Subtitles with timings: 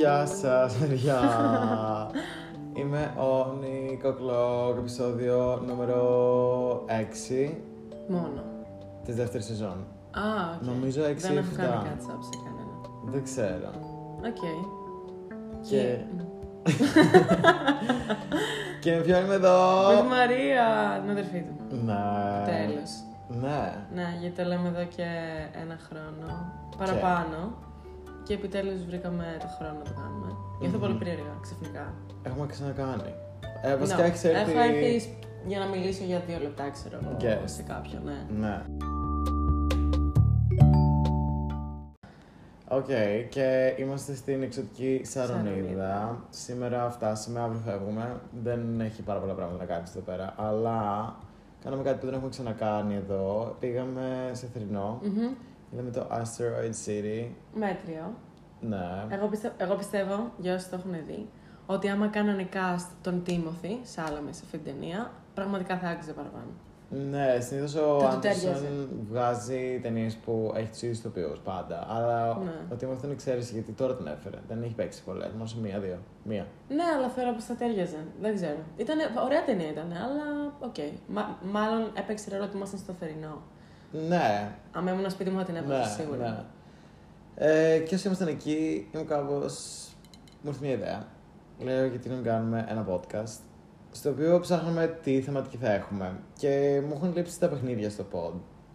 [0.00, 1.20] Γεια σας, παιδιά.
[2.72, 6.84] Είμαι ο Νίκο Κλοκ, επεισόδιο νούμερο
[7.48, 7.50] 6
[8.08, 8.42] Μόνο.
[9.04, 9.86] της δεύτερης σεζόν.
[10.10, 10.20] Α,
[10.60, 10.66] οκ.
[10.66, 11.62] Νομίζω έξι Δεν ή έχω εφτά.
[11.62, 12.74] κάνει κάτι σε κανένα.
[13.04, 13.70] Δεν ξέρω.
[14.26, 14.42] Οκ.
[15.68, 15.98] Και...
[18.82, 21.76] και με ποιον είμαι εδώ; Με τη Μαρία, την αδερφή του.
[21.84, 21.94] Ναι.
[22.44, 22.90] Τέλος.
[23.28, 23.72] Ναι.
[23.94, 25.06] Ναι, γιατί το λέμε εδώ και
[25.62, 27.36] ένα χρόνο παραπάνω.
[27.38, 27.69] Και
[28.28, 30.28] επιτέλους βρήκαμε το χρόνο να το κάνουμε.
[30.60, 30.82] Νιώθω Μμμ.
[30.82, 31.94] πολύ περίεργα, ξαφνικά.
[32.22, 33.14] Έχουμε ξανακάνει.
[33.62, 34.50] Ε, βασικά Ναι, έχεις έρθει...
[34.50, 37.42] Έχω έρθει για να μιλήσω για δύο λεπτά, ξέρω εγώ, Guest.
[37.44, 38.26] σε κάποιον, ναι.
[38.46, 38.62] Ναι.
[42.72, 42.88] Οκ,
[43.28, 45.50] και είμαστε στην εξωτική Σαρονίδα.
[45.52, 46.24] Σαρονίδα.
[46.30, 48.20] Σήμερα φτάσαμε, αύριο φεύγουμε.
[48.42, 50.34] Δεν έχει πάρα πολλά πράγματα να κάνεις εδώ πέρα.
[50.36, 50.78] Αλλά
[51.64, 53.56] κάναμε κάτι που δεν έχουμε ξανακάνει εδώ.
[53.60, 55.00] Πήγαμε σε θρηνό.
[55.02, 55.30] Μμμ.
[55.72, 57.26] Είδαμε το Asteroid City.
[57.54, 58.14] Μέτριο.
[58.60, 59.06] Ναι.
[59.08, 61.28] Εγώ, πιστε- εγώ πιστεύω, για όσοι το έχουν δει,
[61.66, 66.50] ότι άμα κάνανε cast τον Τίμωθη, Σάλαμε σε αυτήν την ταινία, πραγματικά θα άξιζε παραπάνω.
[67.10, 68.88] Ναι, συνήθως ο Θα του Άντερσον τέριαζε.
[69.10, 71.86] βγάζει ταινίες που έχει τους ίδιους ηθοποιούς πάντα.
[71.88, 72.52] Αλλά Ναι.
[72.72, 74.36] ο Τίμωθη δεν εξαίρεση γιατί τώρα την έφερε.
[74.48, 75.98] Δεν έχει παίξει πολλέ, μόνο σε μία-δύο.
[76.24, 76.46] Μία.
[76.68, 77.96] Ναι, αλλά θεωρώ πως θα ταίριαζε.
[78.20, 78.56] Δεν ξέρω.
[78.76, 80.74] Ήτανε, ωραία ταινία ήταν, αλλά οκ.
[81.06, 83.42] Μα- μάλλον έπαιξε ρόλο ότι ήμασταν στο θερινό.
[84.08, 86.28] Ναι, Αν ήμουν σπίτι μου θα την έβαζα ναι, σίγουρα.
[86.28, 86.44] ναι.
[87.34, 89.34] Ε, και όσοι ήμασταν εκεί, ήμουν κάπως.
[90.42, 91.06] Μου ήρθε μια ιδέα.
[91.58, 93.38] Λέω γιατί να μην κάνουμε ένα podcast.
[93.90, 96.12] Στο οποίο ψάχνουμε τι θεματική θα έχουμε.
[96.38, 98.32] Και μου έχουν λείψει τα παιχνίδια στο pod.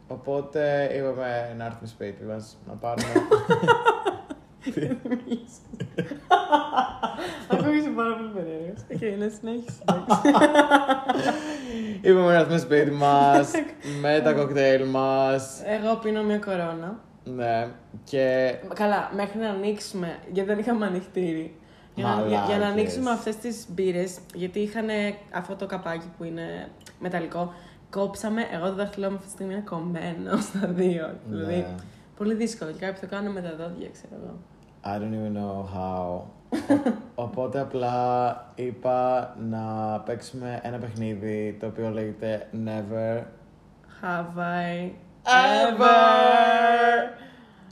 [0.07, 3.07] Οπότε είπαμε να έρθουμε σπίτι μας να πάρουμε.
[7.49, 8.73] Ακούγεσαι πάρα πολύ περίεργα.
[8.93, 9.81] Οκ, ναι συνέχισε.
[12.01, 13.51] είπαμε να έρθουμε σπίτι μας
[14.01, 15.61] με τα κοκτέιλ μας.
[15.65, 16.99] Εγώ πίνω μια Corona.
[17.23, 17.67] Ναι.
[18.03, 18.55] Και.
[18.73, 21.55] Καλά, μέχρι να ανοίξουμε, γιατί δεν είχαμε ανοιχτήρι.
[21.95, 22.71] Για να, για, για να Μαλάκες.
[22.71, 24.87] ανοίξουμε αυτές τις μπύρες, γιατί είχαν
[25.31, 26.67] αυτό το καπάκι που είναι
[26.99, 27.53] μεταλλικό.
[27.89, 31.15] Κόψαμε, εγώ το δάχτυλό μου αυτή τη στιγμή είναι κομμένο στα δύο.
[31.29, 31.65] Δηλαδή, Ναι.
[32.17, 32.71] πολύ δύσκολο.
[32.71, 34.33] Και κάποιοι το κάνουν με τα δόντια, ξέρω εγώ.
[34.85, 36.21] I don't even know how.
[36.69, 36.93] Ο-
[37.25, 39.59] Οπότε απλά είπα να
[40.05, 43.19] παίξουμε ένα παιχνίδι το οποίο λέγεται Never
[44.01, 44.89] Have I
[45.23, 47.19] Ever!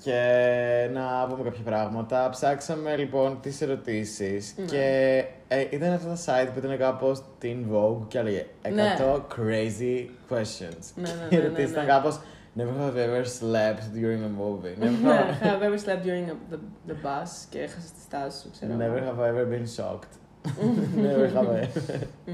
[0.04, 2.30] Και να πούμε κάποια πράγματα.
[2.30, 4.66] Ψάξαμε λοιπόν τις ερωτήσεις Ναι.
[4.66, 8.96] και ε, ήταν αυτά τα site που ήταν κάπως Teen Vogue και έλεγε 100 Ναι.
[9.36, 10.92] crazy questions.
[10.96, 11.92] Ναι, ναι, Και οι ναι, ναι, ερωτήσεις ήταν ναι.
[11.92, 12.20] κάπως
[12.58, 14.76] Never have ever slept during a movie.
[14.84, 16.58] Never Ναι, have, have ever slept during the,
[16.92, 19.16] the bus και έχασε τη στάση σου, ξέρω never εγώ.
[19.16, 20.14] have I ever been shocked.
[21.06, 22.00] Never have I ever.
[22.26, 22.34] Μμ.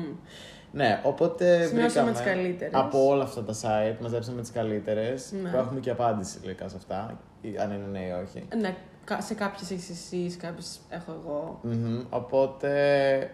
[0.71, 2.73] Ναι, οπότε Σημειώσαμε βρήκαμε τις καλύτερες.
[2.73, 5.49] από όλα αυτά τα site, μαζέψαμε τις καλύτερες, Ναι.
[5.49, 8.47] που έχουμε και απάντηση λογικά σε αυτά, ή αν είναι ναι ή όχι.
[8.59, 11.59] Ναι, κα- σε κάποιες έχεις εσύ, σε κάποιες έχω εγώ.
[11.63, 13.31] Μμμ, Οπότε,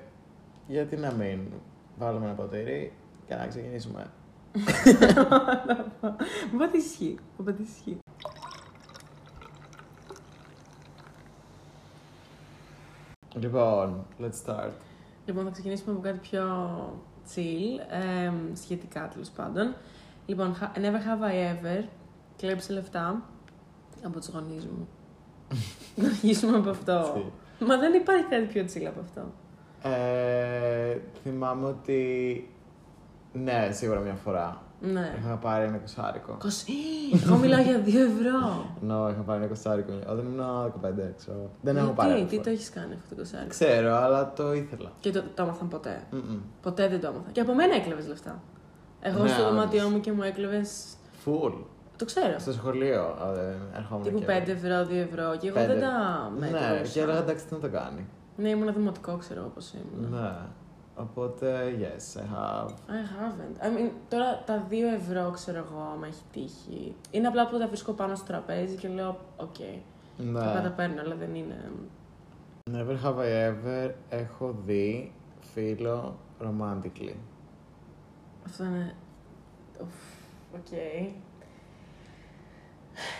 [0.67, 1.39] γιατί να μην
[1.97, 2.91] βάλουμε ένα ποτήρι
[3.27, 4.05] και να ξεκινήσουμε.
[6.51, 7.17] Μου πάτε ισχύει.
[7.37, 7.97] Μου πάτε ισχύει.
[13.33, 14.69] Λοιπόν, let's start.
[15.25, 16.43] Λοιπόν, θα ξεκινήσουμε από κάτι πιο
[17.35, 17.93] chill,
[18.25, 19.75] εμ, σχετικά τέλος πάντων.
[20.25, 21.83] Λοιπόν, ha- never have I ever
[22.37, 23.21] κλέψει λεφτά
[24.03, 24.87] από τους γονείς μου.
[25.95, 27.23] Να αρχίσουμε από αυτό.
[27.59, 29.31] Μα δεν υπάρχει κάτι πιο chill από αυτό.
[29.89, 32.49] Ε, θυμάμαι ότι,
[33.43, 34.61] ναι, σίγουρα μια φορά.
[34.79, 35.15] Ναι.
[35.19, 36.37] Είχα πάρει ένα κοσάρικο.
[36.39, 36.63] Κοσ...
[37.25, 38.65] Εγώ μιλάω για 2 ευρώ.
[38.87, 41.49] Ναι, είχα πάρει ένα κοσάρικο όταν ήμουν 15, ξέρω.
[41.61, 42.09] Δεν έχω Γιατί, πάρει.
[42.09, 42.43] τι, άλλη τι φορά.
[42.43, 43.47] το έχεις κάνει αυτό το κοσάρι.
[43.47, 44.91] Ξέρω, αλλά το ήθελα.
[44.99, 46.39] Και το, το έμαθαν ποτέ; Μμμ.
[46.61, 47.29] Ποτέ δεν το έμαθα.
[47.31, 48.41] Και από μένα έκλεβες λεφτά.
[49.01, 49.53] Εγώ Ναι, στο όντως.
[49.55, 50.61] δωμάτιό μου και μου έκλεβε.
[51.23, 51.53] Φουλ.
[51.97, 52.39] Το ξέρω.
[52.39, 55.35] Στο σχολείο ε, ερχόμουν Τύπου και 5 ευρώ, 2 ευρώ.
[55.39, 55.73] Και εγώ Πέντε.
[55.73, 55.93] δεν τα
[56.39, 56.69] μέτρησα.
[56.73, 58.05] Ναι, και έλεγα εντάξει τι να το κάνει.
[58.37, 60.11] Ναι, ήμουν δημοτικό, ξέρω πώς ήμουν.
[60.21, 60.31] Ναι.
[60.95, 62.69] Οπότε, yes, I have.
[62.69, 63.65] I haven't.
[63.65, 66.95] I mean, τώρα τα 2 ευρώ, ξέρω εγώ, άμα έχει τύχει.
[67.11, 69.55] Είναι απλά που τα βρίσκω πάνω στο τραπέζι και λέω, οκ.
[70.17, 70.39] Ναι.
[70.39, 70.61] Okay.
[70.63, 71.71] τα παίρνω, αλλά δεν είναι.
[72.71, 75.13] Never have I ever έχω δει
[75.53, 77.15] φίλο romantically.
[78.45, 78.95] Αυτό είναι.
[79.81, 79.93] Ουφ,
[80.55, 80.67] Οκ.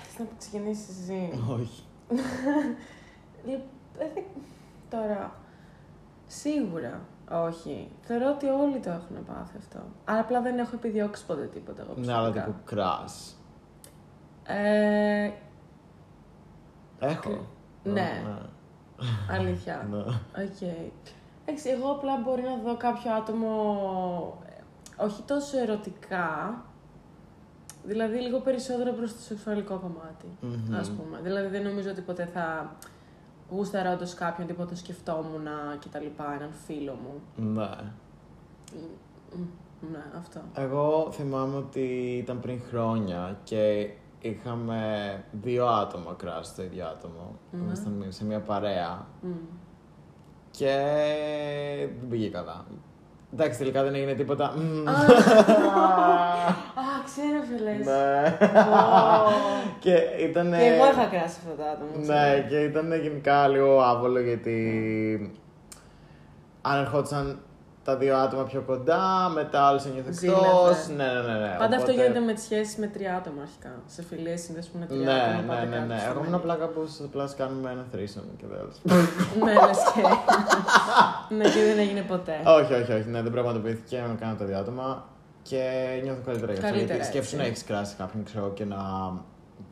[0.03, 1.29] Θες να ξεκινήσεις εσύ.
[1.59, 1.83] Όχι.
[3.45, 3.61] Λοιπόν,
[4.00, 4.23] ε, δεν-
[4.89, 5.35] Τώρα,
[6.27, 7.01] σίγουρα
[7.31, 7.92] όχι.
[8.01, 9.80] Θεωρώ ότι όλοι το έχουν πάθει αυτό.
[10.06, 12.44] Αλλά απλά δεν έχω επιδιώξει ποτέ τίποτα εγώ Ναι, αλλά προσωπικά.
[12.66, 13.33] τύπου crush.
[14.54, 15.30] Ε,
[17.00, 17.45] Έχω.
[17.83, 18.24] Ναι.
[19.31, 19.88] αλήθεια.
[19.92, 19.98] Ναι.
[20.44, 20.62] Οκ.
[21.45, 26.56] Εντάξει, εγώ απλά μπορεί να δω κάποιο άτομο ε, όχι τόσο ερωτικά,
[27.83, 30.75] δηλαδή λίγο περισσότερο προς το σεξουαλικό κομμάτι, Μμμ.
[30.75, 31.19] ας πούμε.
[31.22, 32.75] Δηλαδή δεν νομίζω ότι ποτέ θα
[33.50, 35.47] γούσταρα όντως κάποιον, τίποτα το σκεφτόμουν
[35.80, 37.21] και τα λοιπά, έναν φίλο μου.
[37.51, 37.69] Ναι.
[39.31, 39.44] Μ,
[39.92, 40.42] Ναι, αυτό.
[40.53, 43.89] Εγώ θυμάμαι ότι ήταν πριν χρόνια και
[44.19, 44.80] είχαμε
[45.31, 47.36] δύο άτομα κράσει το ίδιο άτομο.
[47.51, 47.59] Ναι.
[47.59, 49.27] Ήμασταν σε μια παρέα Μ.
[50.51, 50.75] και
[52.00, 52.65] δεν πήγε καλά.
[53.37, 54.53] Εντάξει, τελικά δεν έγινε τίποτα.
[54.57, 54.87] Μμμ.
[54.87, 54.93] Α,
[57.05, 57.85] ξέρω φίλες.
[57.85, 58.37] Ναι.
[58.59, 58.63] Ω.
[59.79, 59.93] και
[60.29, 60.51] ήταν.
[60.51, 62.01] Και εγώ είχα κράσει αυτό το άτομο.
[62.01, 62.19] ξέρω.
[62.19, 65.37] Ναι, και ήταν γενικά λίγο άβολο γιατί
[66.61, 67.39] αν ερχόντουσαν
[67.85, 70.21] τα δύο άτομα πιο κοντά, μετά άλλος ένιωθε εκτό.
[70.21, 71.03] Ζήλευε.
[71.03, 71.55] Ναι, ναι, ναι, ναι.
[71.57, 73.71] Πάντα αυτό Οπότε- γίνεται με τι σχέσει με τρία άτομα αρχικά.
[73.85, 75.41] Σε φιλίες συνδέσεις που είναι τρία Ναι, άτομα.
[75.41, 75.97] ναι, πάτε ναι, κάπου ναι.
[75.99, 76.39] στο Εγώ ήμουν μέλλον.
[76.39, 78.71] απλά κάπω απλά κάνουμε ένα θρήσιμο και τέλο.
[79.45, 80.01] Ναι, λες και.
[81.35, 82.35] ναι, και δεν έγινε ποτέ.
[82.45, 83.07] όχι, όχι, όχι.
[83.09, 85.05] Ναι, δεν πραγματοποιήθηκε με κάνα τα δύο άτομα
[85.41, 85.61] και
[86.03, 86.69] νιώθω καλύτερα γι' αυτό.
[86.71, 87.35] Καλύτερα, Γιατί σκέψου έτσι.
[87.35, 88.77] να έχεις κράσει κάποιον, ξέρω, και να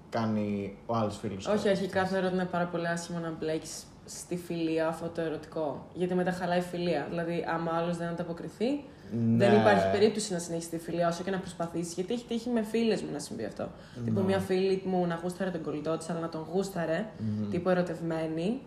[0.09, 1.47] κάνει ο άλλος φίλος.
[1.47, 5.87] Όχι, αρχικά θεωρώ ότι είναι πάρα πολύ άσχημο να μπλέκεις στη φιλία αυτό το ερωτικό.
[5.93, 7.05] Γιατί μετά χαλάει η φιλία.
[7.09, 9.37] Δηλαδή, άμα άλλος δεν ανταποκριθεί, Ναι.
[9.37, 11.91] δεν υπάρχει περίπτωση να συνεχίσει τη φιλία όσο και να προσπαθήσει.
[11.95, 13.67] Γιατί έχει τύχει με φίλες μου να συμβεί αυτό.
[14.05, 14.25] Τύπου Ναι.
[14.25, 17.49] μια φίλη μου να γούσταρε τον κολλητό της, αλλά να τον γούσταρε, Μμμ.
[17.49, 18.61] τύπου ερωτευμένη.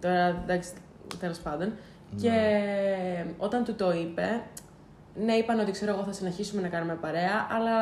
[0.00, 0.70] Τώρα εντάξει,
[1.18, 1.66] τέλος πάντων.
[2.10, 2.20] Ναι.
[2.20, 2.32] Και
[3.38, 4.40] όταν του το είπε,
[5.24, 7.74] ναι, είπαν ότι ξέρω εγώ θα συνεχίσουμε να κάνουμε παρέα, αλλά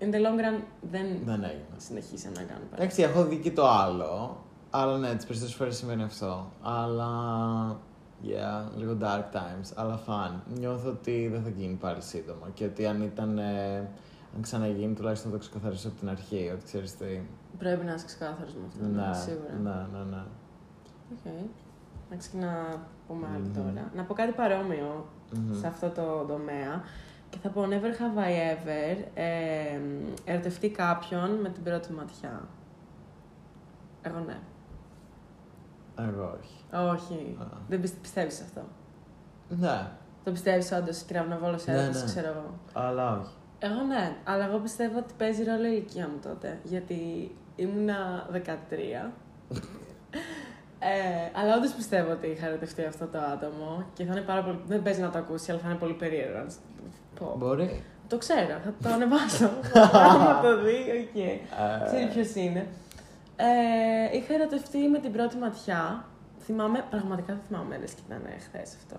[0.00, 0.60] in the long run
[0.90, 1.64] δεν, Δεν έγινε.
[1.76, 2.84] συνεχίσαμε να κάνουμε παρέα.
[2.84, 4.44] Εντάξει, έχω δει και το άλλο.
[4.70, 6.50] Αλλά ναι, τις περισσότερες φορές σημαίνει αυτό.
[6.62, 7.10] Αλλά.
[8.24, 9.72] Yeah, λίγο dark times.
[9.74, 10.40] Αλλά fun.
[10.58, 12.48] Νιώθω ότι δεν θα γίνει πάλι σύντομα.
[12.54, 13.38] Και ότι αν ήταν.
[13.38, 13.76] ε,
[14.36, 16.50] αν ξαναγίνει, τουλάχιστον θα το ξεκαθαρίσω από την αρχή.
[16.54, 17.20] Ότι ξέρεις τι.
[17.58, 19.52] Πρέπει να είσαι ξεκάθαρος με αυτό, Ναι, σίγουρα.
[19.62, 20.22] ναι, ναι, ναι.
[21.12, 21.32] Οκ.
[22.08, 23.52] Εντάξει, να πούμε άλλο Μμμ.
[23.54, 23.90] τώρα.
[23.94, 25.54] Να πω κάτι παρόμοιο Μμμ.
[25.60, 26.82] σε αυτό το τομέα.
[27.30, 29.80] Και θα πω never have I ever ε,
[30.24, 32.48] ερωτευτεί κάποιον με την πρώτη ματιά.
[34.02, 34.38] Εγώ ναι.
[35.98, 36.54] Εγώ όχι.
[36.94, 37.36] Όχι.
[37.40, 37.44] Α.
[37.68, 38.60] Δεν πιστε, πιστεύεις αυτό;
[39.48, 39.86] Ναι,
[40.24, 42.06] Το πιστεύεις όντως, κεραυνοβόλος Ναι, έρωτας, ναι.
[42.10, 42.54] ξέρω εγώ.
[42.72, 43.32] αλλά όχι.
[43.58, 46.58] Εγώ ναι, αλλά εγώ πιστεύω ότι παίζει ρόλο η ηλικία μου τότε.
[46.62, 48.38] Γιατί ήμουνα 13.
[50.78, 54.58] ε, αλλά όντως πιστεύω ότι είχα ερωτευτεί αυτό το άτομο και θα είναι πάρα πολύ.
[54.66, 56.38] Δεν παίζει να το ακούσει, αλλά θα είναι πολύ περίεργο.
[56.38, 57.34] να το πω.
[57.38, 57.82] Μπορεί.
[58.08, 59.48] Το ξέρω, θα το ανεβάσω.
[59.92, 60.76] Θα το δει,
[61.08, 61.16] οκ.
[61.20, 61.38] Ε,
[61.86, 62.66] Ξέρει ποιος είναι.
[63.36, 66.04] Ε, είχα ερωτευτεί με την πρώτη ματιά.
[66.40, 68.96] Θυμάμαι, πραγματικά δεν θυμάμαι, λες και ήταν χθες αυτό.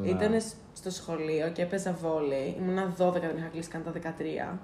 [0.00, 0.08] ναι.
[0.08, 0.40] Ήταν
[0.72, 2.56] στο σχολείο και έπαιζα βόλεϊ.
[2.58, 4.58] Ήμουνα 12, δεν είχα κλείσει καν τα 13.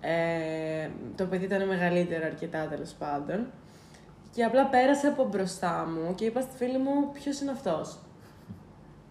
[0.00, 3.46] Ε, το παιδί ήταν μεγαλύτερο αρκετά τέλος πάντων.
[4.34, 7.98] Και απλά πέρασε από μπροστά μου και είπα στη φίλη μου ποιος είναι αυτός;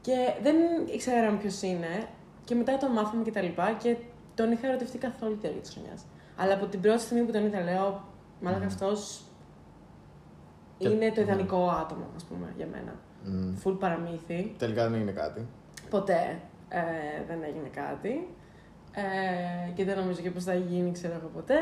[0.02, 0.56] Και δεν
[0.94, 2.06] ήξερα ποιος είναι.
[2.46, 3.96] Και μετά το μάθαμε και τα λοιπά και
[4.36, 6.06] τον είχα ερωτευτεί καθ' όλη τη διάρκεια της χρονιάς.
[6.38, 8.04] Αλλά από την πρώτη στιγμή που τον είδα, λέω,
[8.42, 8.68] μάλλον Μμμ.
[8.68, 9.31] αυτός Και-
[10.90, 11.26] είναι το ναι.
[11.26, 12.94] ιδανικό άτομο, ας πούμε, για μένα.
[13.24, 13.56] Μμ.
[13.64, 14.56] Full παραμύθι.
[14.58, 15.48] Τελικά δεν έγινε κάτι.
[15.90, 16.40] Ποτέ
[16.70, 18.28] ε, δεν έγινε κάτι.
[18.96, 21.56] Ε, και δεν νομίζω και πως θα γίνει, ξέρω εγώ ποτέ.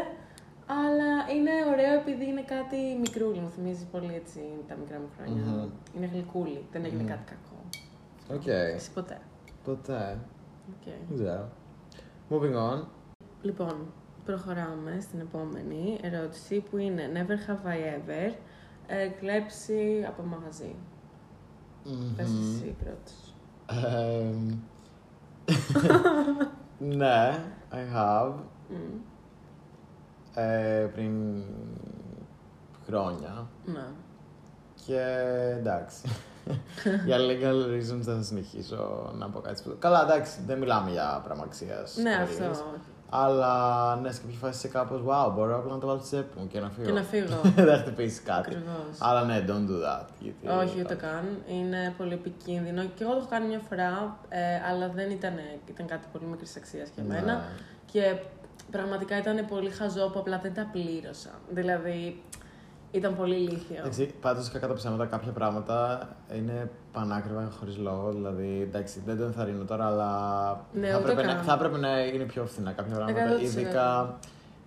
[0.66, 3.40] Αλλά είναι ωραίο επειδή είναι κάτι μικρούλι.
[3.40, 5.44] Μου θυμίζει πολύ έτσι τα μικρά μου χρόνια.
[5.44, 5.70] Μμμ.
[5.96, 6.66] Είναι γλυκούλι.
[6.72, 7.10] Δεν έγινε Μμμ.
[7.10, 7.60] κάτι κακό.
[8.34, 8.48] Οκ.
[8.48, 9.18] Εσύ ποτέ.
[9.64, 10.18] Ποτέ.
[10.70, 10.94] Οκ.
[11.08, 11.50] Δεν ξέρω.
[12.30, 12.86] Moving on.
[13.42, 13.94] Λοιπόν,
[14.26, 18.34] προχωράμε στην επόμενη ερώτηση που είναι Never have I ever
[18.90, 20.76] ε, κλέψει από μαγαζί.
[22.16, 22.56] Πες Μμμ.
[22.56, 23.34] εσύ πρώτος.
[24.00, 24.58] Εμ,
[26.98, 28.34] ναι, I have.
[28.70, 28.98] Μμ,
[30.34, 31.44] Ε, πριν
[32.86, 33.48] χρόνια.
[33.66, 33.86] Ναι.
[34.86, 35.02] Και
[35.58, 36.02] εντάξει.
[37.06, 39.64] για legal reasons δεν θα συνεχίσω να πω κάτι.
[39.80, 41.84] Καλά, εντάξει, δεν μιλάμε για πραγμαξία.
[42.02, 42.52] Ναι, αυτό.
[43.10, 46.40] Αλλά ναι, σε κάποια φάση είσαι κάπως, wow, μπορώ απλά να το βάλω στη τσέπη
[46.40, 46.86] μου και να φύγω.
[46.88, 47.42] Και να φύγω.
[47.56, 48.40] δεν θα χτυπήσεις κάτι.
[48.40, 48.98] Ακριβώς.
[49.00, 50.06] Αλλά ναι, don't do that.
[50.20, 50.48] Γιατί...
[50.48, 51.26] Όχι, ούτε καν.
[51.48, 52.82] Είναι πολύ επικίνδυνο.
[52.84, 54.40] Και εγώ το έχω κάνει μια φορά, ε,
[54.70, 55.34] αλλά δεν ήταν,
[55.70, 57.14] ήταν κάτι πολύ μικρής αξίας για Ναι.
[57.14, 57.44] μένα.
[57.92, 58.16] Και
[58.72, 61.30] πραγματικά ήταν πολύ χαζό που απλά δεν τα πλήρωσα.
[61.50, 62.24] Δηλαδή,
[62.92, 63.78] ήταν πολύ ηλίθιο.
[63.80, 68.12] Εντάξει, πάντως κακά τα ψέματα, κάποια πράγματα είναι πανάκριβα χωρίς λόγο.
[68.12, 70.12] Δηλαδή, εντάξει, δεν το ενθαρρύνω τώρα, αλλά
[70.74, 71.44] Ναι, θα, ούτε έπρεπε να, καν.
[71.44, 73.38] θα έπρεπε να είναι πιο φθηνά κάποια πράγματα.
[73.40, 73.42] 100%.
[73.42, 74.18] Ειδικά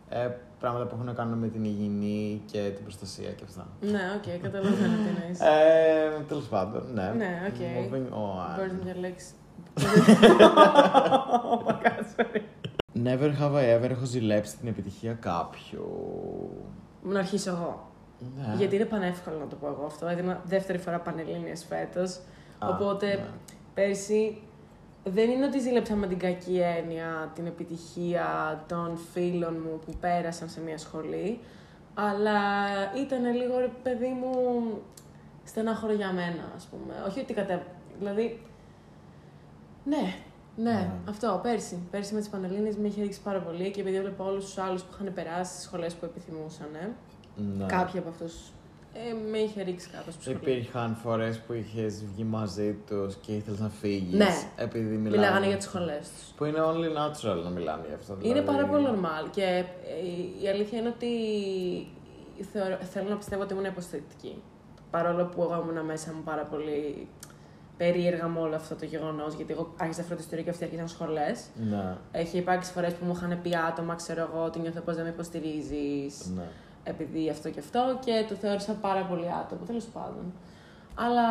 [0.08, 0.28] ε,
[0.60, 3.66] πράγματα που έχουν να κάνουν με την υγιεινή και την προστασία και αυτά.
[3.80, 5.40] Ναι, οκ, καταλαβαίνω τι εννοείς.
[5.40, 7.12] Ε, Τέλος πάντων, ναι.
[7.16, 7.54] Ναι, οκ.
[7.60, 8.56] Moving on.
[8.56, 9.32] Μπορείς να διαλέξεις.
[13.04, 15.88] Never have I ever έχω ζηλέψει την επιτυχία κάποιου.
[17.02, 17.90] Να αρχίσω εγώ.
[18.36, 18.54] Ναι.
[18.56, 20.06] Γιατί είναι πανεύκολο να το πω εγώ αυτό.
[20.06, 22.20] Έδινα δεύτερη φορά πανελλήνιες φέτος.
[22.58, 23.24] Α, Οπότε ναι.
[23.74, 24.42] πέρσι
[25.04, 28.26] δεν είναι ότι ζήλεψα με την κακή έννοια την επιτυχία
[28.68, 31.40] των φίλων μου που πέρασαν σε μια σχολή,
[31.94, 32.40] αλλά
[32.96, 34.32] ήταν λίγο ρε παιδί μου
[35.44, 36.94] στενάχωρο για μένα, ας πούμε.
[37.08, 37.62] Όχι ότι κατέ...
[37.98, 38.40] Δηλαδή,
[39.84, 40.14] ναι,
[40.56, 40.90] ναι, Ναι.
[41.08, 41.78] αυτό, πέρσι.
[41.90, 44.82] Πέρσι με τις Πανελλήνες με είχε ρίξει πάρα πολύ και επειδή έβλεπα όλους τους άλλους
[44.82, 46.68] που είχαν περάσει στις σχολές που επιθυμούσαν,
[47.36, 47.66] Ναι.
[47.66, 48.34] κάποιοι από αυτούς
[48.94, 50.36] ε, με είχε ρίξει κάπως ψυχή.
[50.36, 54.18] Υπήρχαν φορές που είχες βγει μαζί τους και ήθελες να φύγεις.
[54.18, 54.28] Ναι.
[54.56, 55.16] Επειδή μιλάγανε.
[55.16, 56.32] Μιλάγανε για τις σχολές τους.
[56.36, 58.12] Που είναι only natural να μιλάνε γι' αυτό.
[58.12, 58.46] Είναι δηλαδή.
[58.46, 61.08] πάρα πολύ normal και ε, η αλήθεια είναι ότι
[62.52, 64.42] θεωρώ, θέλω να πιστεύω ότι ήμουν υποστηρικτική.
[64.90, 67.08] Παρόλο που εγώ ήμουν μέσα μου πάρα πολύ
[67.76, 71.44] περίεργα με όλο αυτό το γεγονός, γιατί εγώ άρχισα φροντιστήριο και αυτοί άρχισαν σχολές.
[71.70, 71.96] Ναι.
[72.12, 75.10] Έχει υπάρξει φορές που μου είχαν πει άτομα, ξέρω εγώ, ότι νιώθω πως δεν με
[75.10, 76.42] υποστηρίζεις, ναι.
[76.84, 80.32] Επειδή αυτό και αυτό, και το θεώρησα πάρα πολύ άτομο, τέλος πάντων.
[80.94, 81.26] Αλλά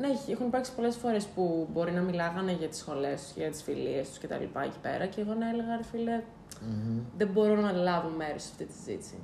[0.00, 3.50] ναι, έχει- έχουν υπάρξει πολλές φορές που μπορεί να μιλάγανε για τις σχολές τους, για
[3.50, 4.34] τις φιλίες τους κτλ.
[4.64, 6.22] εκεί πέρα, και εγώ να έλεγα, ρε φίλε,
[6.62, 6.98] Μμμ.
[7.16, 9.14] δεν μπορώ να λάβω μέρος σε αυτή τη συζήτηση.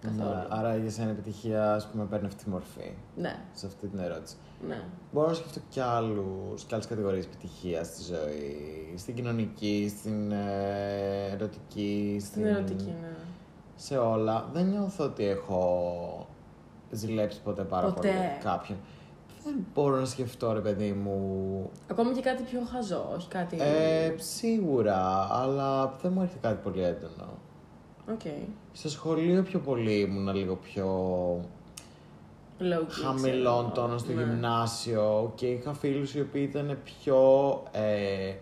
[0.00, 0.28] Καθόλου.
[0.36, 0.46] Ναι.
[0.48, 2.92] Άρα για σένα επιτυχία, ας πούμε, παίρνει αυτή τη μορφή.
[3.16, 4.36] Ναι, Σε αυτή την ερώτηση.
[4.68, 4.80] ναι.
[5.12, 8.94] Μπορώ να σκεφτώ κι, άλλους, κι άλλες κατηγορίες επιτυχίας στη ζωή.
[8.96, 12.18] Στην κοινωνική, στην ε, ερωτική.
[12.24, 13.08] Στην ερωτική, ναι.
[13.76, 14.48] Σε όλα.
[14.52, 16.26] Δεν νιώθω ότι έχω
[16.90, 18.08] ζηλέψει ποτέ πάρα Ποτέ.
[18.08, 18.78] πολύ κάποιον.
[19.44, 21.70] Δεν μπορώ να σκεφτώ, ρε παιδί μου.
[21.90, 23.56] Ακόμη και κάτι πιο χαζό, όχι κάτι.
[23.60, 27.28] Ε, σίγουρα, αλλά δεν μου έρθει κάτι πολύ έντονο.
[28.12, 28.20] Οκ.
[28.72, 30.86] Στο σχολείο πιο πολύ ήμουν λίγο πιο
[32.60, 33.70] Low key, χαμηλών ξέρω.
[33.74, 34.22] τόνων στο Ναι.
[34.22, 37.18] γυμνάσιο και είχα φίλους οι οποίοι ήταν πιο
[37.72, 38.34] ε,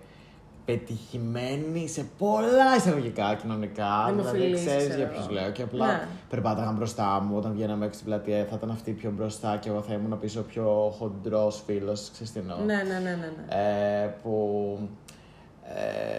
[0.64, 4.04] πετυχημένοι σε πολλά εισαγωγικά κοινωνικά.
[4.10, 5.32] δηλαδή Δημοφιλείς, ξέρεις ξέρω για ποιους εγώ.
[5.32, 5.50] λέω.
[5.50, 6.06] Και απλά Ναι.
[6.30, 8.44] περπάταγαν μπροστά μου όταν βγαίναμε έξω στην πλατεία.
[8.50, 12.10] Θα ήταν αυτοί πιο μπροστά και εγώ θα ήμουν πίσω πιο χοντρός φίλος.
[12.12, 12.56] Ξέρεις τι εννοώ.
[12.58, 13.32] Ναι, ναι, ναι, ναι.
[13.46, 14.02] ναι.
[14.02, 14.78] Ε, που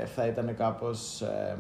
[0.02, 1.58] ε, θα ήταν κάπως ε,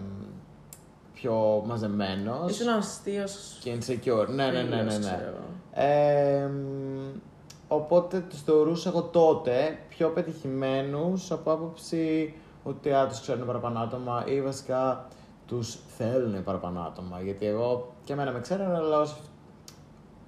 [1.13, 3.23] πιο μαζεμένος Ήσουν αστείο.
[3.63, 4.27] και insecure.
[4.27, 4.97] Ναι, ναι, ναι, ναι.
[4.97, 5.19] ναι.
[5.27, 5.87] Εγώ.
[5.87, 7.19] Ε, μ,
[7.67, 12.33] οπότε τους θεωρούσα εγώ τότε πιο πετυχημένους από άποψη
[12.67, 15.05] ότι α, τους ξέρουν παραπάνω άτομα ή βασικά
[15.47, 17.21] τους θέλουν παραπάνω άτομα.
[17.21, 19.15] Γιατί εγώ και εμένα με ξέρουν, αλλά ως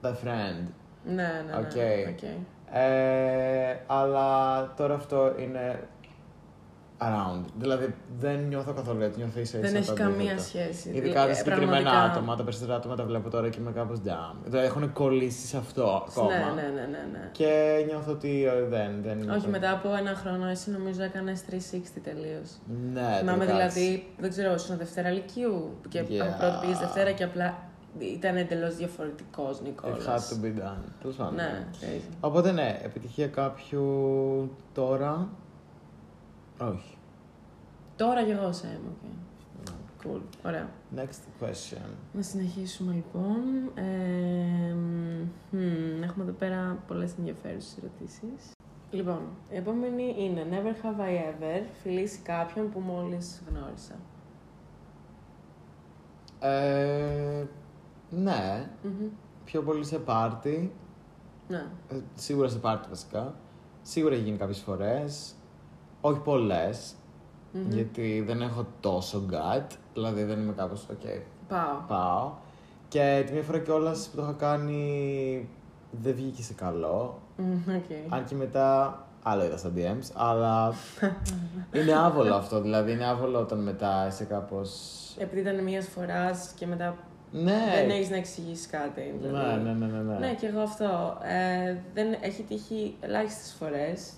[0.01, 0.67] the friend.
[1.03, 1.57] Ναι, ναι, ναι.
[1.57, 2.11] Οκ.
[2.13, 2.23] οκ.
[2.71, 5.87] Ε, αλλά τώρα αυτό είναι
[7.01, 7.43] around.
[7.59, 10.41] Δηλαδή δεν νιώθω καθόλου έτσι, νιώθω ίσα Δεν ίσα έχει το καμία αντίθετο.
[10.41, 10.89] σχέση.
[10.89, 12.01] Ειδικά τα Ε, συγκεκριμένα πραγματικά.
[12.11, 14.35] άτομα, τα περισσότερα άτομα τα βλέπω τώρα και είμαι κάπως down.
[14.45, 16.29] Δηλαδή έχουν κολλήσει σε αυτό ακόμα.
[16.29, 17.29] Ναι, ναι, ναι, ναι, ναι.
[17.31, 18.91] Και νιώθω ότι ε, δεν.
[19.03, 21.53] δεν Όχι, μετά από ένα χρόνο εσύ νομίζω έκανες 360
[22.03, 22.49] τελείως.
[22.93, 26.17] Ναι, Θυμάμαι τελικά, δηλαδή, δεν ξέρω, ήσουν Δευτέρα Λυκειού και Yeah.
[26.21, 27.57] από πρώτη πήγες Δευτέρα και απλά
[27.99, 29.95] ήταν εντελώς διαφορετικός It Νικόλα.
[30.05, 30.81] had to be done.
[31.01, 31.35] Τέλος πάντων.
[31.35, 32.13] Ναι, crazy.
[32.19, 33.85] Οπότε ναι, επιτυχία κάποιου
[34.73, 35.27] τώρα.
[36.61, 36.97] Όχι.
[37.95, 38.95] Τώρα και εγώ σε έμω.
[39.03, 39.15] Okay.
[40.05, 40.21] Cool.
[40.45, 40.69] Ωραία.
[40.95, 41.89] Next question.
[42.13, 43.71] Να συνεχίσουμε λοιπόν.
[43.75, 44.73] Ε,
[45.51, 48.51] μ, έχουμε εδώ πέρα πολλές ενδιαφέρουσες ερωτήσεις.
[48.91, 53.95] Λοιπόν, η επόμενη είναι Never have I ever φιλήσει κάποιον που μόλις γνώρισα.
[56.39, 57.45] Ε,
[58.09, 59.07] ναι, Μμμ.
[59.45, 60.73] πιο πολύ σε πάρτι.
[61.47, 61.65] Ναι.
[61.89, 63.35] Ε, Σίγουρα σε πάρτι βασικά.
[63.81, 65.35] Σίγουρα έχει γίνει κάποιες φορές.
[66.01, 66.93] Όχι πολλές,
[67.51, 67.71] Μμμ.
[67.71, 69.65] γιατί δεν έχω τόσο guts.
[69.93, 71.07] Δηλαδή δεν είμαι κάπως, οκ,
[71.47, 71.77] Πάω.
[71.87, 72.31] πάω.
[72.87, 75.49] Και τη μία φορά κιόλας που το είχα κάνει
[76.01, 77.19] δεν βγήκε σε καλό.
[77.37, 78.13] Μμμ, οκ.
[78.13, 80.73] Αν και μετά άλλο είδα στα DMs, αλλά
[81.81, 82.61] είναι άβολο αυτό.
[82.61, 84.71] Δηλαδή είναι άβολο όταν μετά είσαι κάπως...
[85.17, 86.95] Επειδή ήταν μίας φοράς και μετά
[87.31, 89.01] Ναι, δεν έχεις να εξηγήσεις κάτι.
[89.21, 89.63] ναι, δηλαδή.
[89.63, 90.17] ναι, ναι, ναι, ναι.
[90.17, 91.17] Ναι, και εγώ αυτό.
[91.21, 94.11] Ε, δεν έχει τύχει ελάχιστες φορές.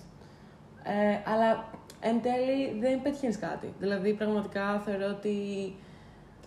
[0.82, 1.64] Ε, αλλά
[2.00, 3.74] εν τέλει δεν πετυχαίνεις κάτι.
[3.78, 5.36] Δηλαδή, πραγματικά θεωρώ ότι.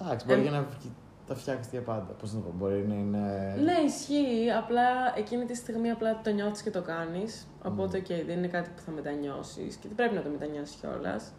[0.02, 0.92] Εντάξει, μπορεί Ε, και να βγει-
[1.28, 2.14] τα φτιάξεις για πάντα.
[2.20, 3.56] Πώς να το πω, μπορεί να είναι.
[3.64, 4.52] Ναι, ισχύει.
[4.58, 4.84] Απλά
[5.18, 7.48] εκείνη τη στιγμή απλά το νιώθεις και το κάνεις.
[7.66, 11.34] Οπότε, οκ, δεν είναι κάτι που θα μετανιώσεις και δεν πρέπει να το μετανιώσεις κιόλας.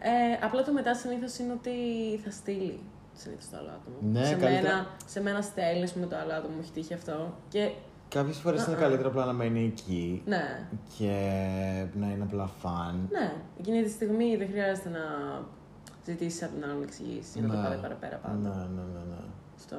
[0.00, 1.70] Ε, απλά το μετά συνήθως είναι ότι
[2.24, 2.80] θα στείλει
[3.12, 3.96] συνήθως το άλλο άτομο.
[4.12, 7.34] Ναι, σε, καλύτερα- μένα, σε μένα στέλνεις με το άλλο άτομο, μου έχει τύχει αυτό.
[7.48, 7.70] Και
[8.16, 8.80] Κάποιες φορές είναι Α-α.
[8.80, 10.66] καλύτερα απλά να μένει εκεί ναι,
[10.98, 11.10] και
[11.94, 13.08] να είναι απλά fun.
[13.10, 15.04] Ναι, εκείνη τη στιγμή δεν χρειάζεται να
[16.04, 17.66] ζητήσεις από την άλλη εξηγήσεις ή να το Ναι.
[17.68, 18.48] πάει παραπέρα Ναι, πάντα.
[18.56, 19.00] ναι, ναι.
[19.10, 19.22] ναι.
[19.56, 19.76] Αυτό.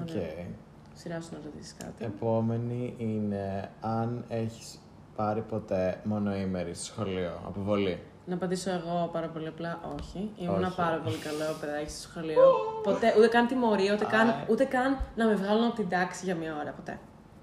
[0.00, 0.08] Οκ.
[0.10, 0.46] Ωραία.
[0.94, 2.04] Σειρά σου να ρωτήσεις κάτι.
[2.04, 4.78] Επόμενη είναι αν έχεις
[5.16, 7.40] πάρει ποτέ μονοήμερη στο σχολείο.
[7.46, 10.30] Αποβολή; Να απαντήσω εγώ πάρα πολύ απλά, όχι.
[10.36, 10.76] Ήμουν Όχι.
[10.76, 12.40] πάρα πολύ καλό παιδάκι στο σχολείο.
[12.82, 14.34] Ποτέ, ούτε καν τιμωρία, ούτε καν, Α.
[14.50, 16.70] ούτε καν να με βγάλουν από την τάξη για μία ώρα.
[16.72, 16.98] Ποτέ.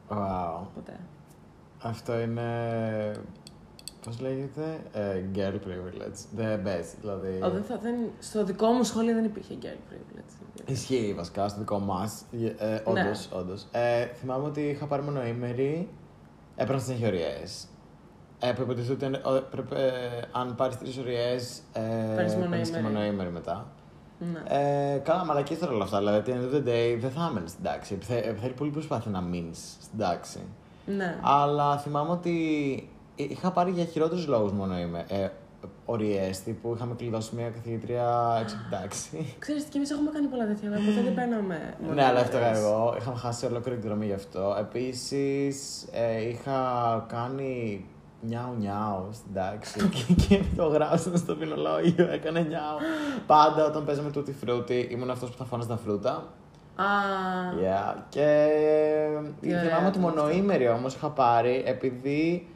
[0.10, 0.60] Wow.
[0.76, 1.00] Ποτέ.
[1.82, 2.46] Αυτό είναι.
[4.06, 6.40] Πώς λέγεται, ε, girl privilege.
[6.42, 7.40] The best, δηλαδή.
[7.44, 10.70] Ο, δεν θα, δεν, στο δικό μου σχολείο δεν υπήρχε girl privilege.
[10.70, 12.22] Ισχύει βασικά στο δικό μας.
[12.58, 13.40] Ε, όντως, Ναι.
[13.40, 13.68] όντως.
[13.72, 15.90] Ε, θυμάμαι ότι είχα πάρει μονοήμερη
[16.56, 17.38] έπαιρνα συνέχεια ωριέ.
[18.40, 21.32] Ε, που υποτίθεται ότι ο- πρέπει, ε, αν πάρεις τρεις ωριέ.
[21.34, 21.80] Ε,
[22.16, 22.70] Παίρνεις παίρνεις μονοήμερη.
[22.72, 23.66] και μονοήμερη μετά.
[24.20, 24.40] Ναι.
[24.94, 25.98] Ε, καλά, μαλακίες τώρα όλα αυτά.
[25.98, 27.94] Δηλαδή, at the end of the day δεν θα έμενε στην τάξη.
[27.94, 30.40] Επιθε- Θέλει πολύ προσπάθεια να μείνεις στην τάξη.
[30.86, 31.18] ναι.
[31.22, 32.36] Αλλά θυμάμαι ότι
[33.16, 35.06] είχα πάρει για χειρότερους λόγους μόνο είμαι.
[35.08, 35.28] Ε,
[35.86, 39.26] οριές, τύπου είχαμε κλειδώσει μια καθηγήτρια έξω από την τάξη.
[39.40, 41.74] Ξέρεις, και εμείς έχουμε κάνει πολλά τέτοια, αλλά ποτέ δεν παίρναμε.
[41.94, 42.72] ναι, αλλά έφταγα μονοήμερες.
[42.72, 42.96] εγώ.
[43.00, 44.56] Είχαμε χάσει ολόκληρη τη δρομή γι' αυτό.
[44.60, 46.60] Επίσης, ε, είχα
[47.10, 47.86] κάνει
[48.28, 52.12] νιάου νιάου στην τάξη και, και το γράψαμε στο ποινολόγιο.
[52.12, 52.78] Έκανε νιάου.
[53.28, 56.24] Πάντα όταν παίζαμε τούτη φρούτη, ήμουν αυτός που θα φώναζε φρούτα.
[56.76, 56.84] Α,
[57.62, 57.96] Yeah.
[58.10, 58.48] Και
[59.42, 60.22] Τι ωραία θυμάμαι ότι ήταν αυτό.
[60.22, 62.48] μονοήμερη όμως είχα πάρει επειδή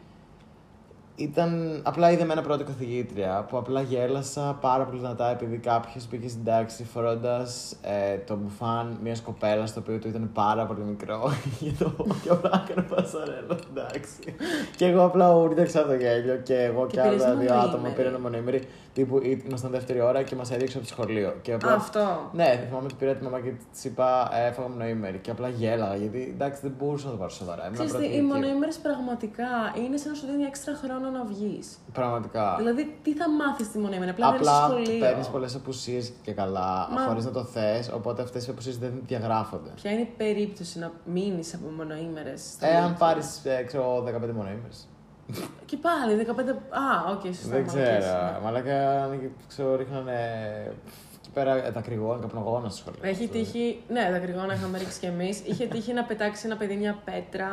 [1.19, 6.03] ήταν απλά είδε με ένα πρώτη καθηγήτρια που απλά γέλασα πάρα πολύ δυνατά επειδή κάποιος
[6.03, 10.81] πήγε στην τάξη φορώντας ε, το μπουφάν μιας κοπέλας το οποίο του ήταν πάρα πολύ
[10.81, 14.35] μικρό για το και απλά έκανε πασαρέλα στην τάξη.
[14.75, 17.69] και εγώ απλά ούρταξα το γέλιο και εγώ και, Και πήρες άλλα δύο μονοήμερη.
[17.69, 21.35] άτομα πήραν μονοήμερη τύπου ήμασταν δεύτερη ώρα και μας έδιωξε από το σχολείο.
[21.41, 22.29] Και απλά αυτό.
[22.33, 25.95] ναι, θυμάμαι ότι πήρα τη μαμά και της είπα «Ε, έφαγα μονοήμερη και απλά γέλαγα
[25.95, 27.61] γιατί εντάξει δεν μπορούσα να το πάρω σοβαρά.
[27.63, 28.35] Ήμουν Ξέρεις τι, πρώτη οι ηλικία.
[28.35, 29.47] μονοήμερες πραγματικά
[29.85, 31.77] είναι σαν να σου δίνει έξτρα χρόνο να βγεις.
[31.93, 32.55] Πραγματικά.
[32.57, 34.99] Δηλαδή, τι θα μάθεις τη μονοήμερη, απλά, μένεις στο Απλά σχολείο.
[34.99, 38.91] παίρνεις πολλές απουσίες και καλά Μα- χωρίς να το θες, οπότε αυτές οι απουσίες δεν
[39.07, 39.69] διαγράφονται.
[39.75, 44.33] Ποια είναι η περίπτωση να μείνεις από μονοήμερες στο Ε, αν Λύκειο; πάρεις, ξέρω, 15
[44.33, 44.87] μονοήμερες.
[45.65, 46.49] Και πάλι, 15.
[46.69, 47.49] Α, οκ, σωστά.
[47.49, 47.83] Δεν μ' ξέρω.
[47.83, 48.39] αρέσει, ναι.
[48.43, 49.09] Μαλάκα,
[49.47, 50.17] ξέρω, ρίχνανε.
[51.19, 52.99] Εκεί πέρα ε, δακρυγόνα, καπνογόνα στο σχολείο.
[53.09, 55.41] Έχει τύχει, ναι, δακρυγόνα είχαμε ρίξει κι εμείς.
[55.45, 57.49] Είχε τύχει να πετάξει ένα παιδί μια πέτρα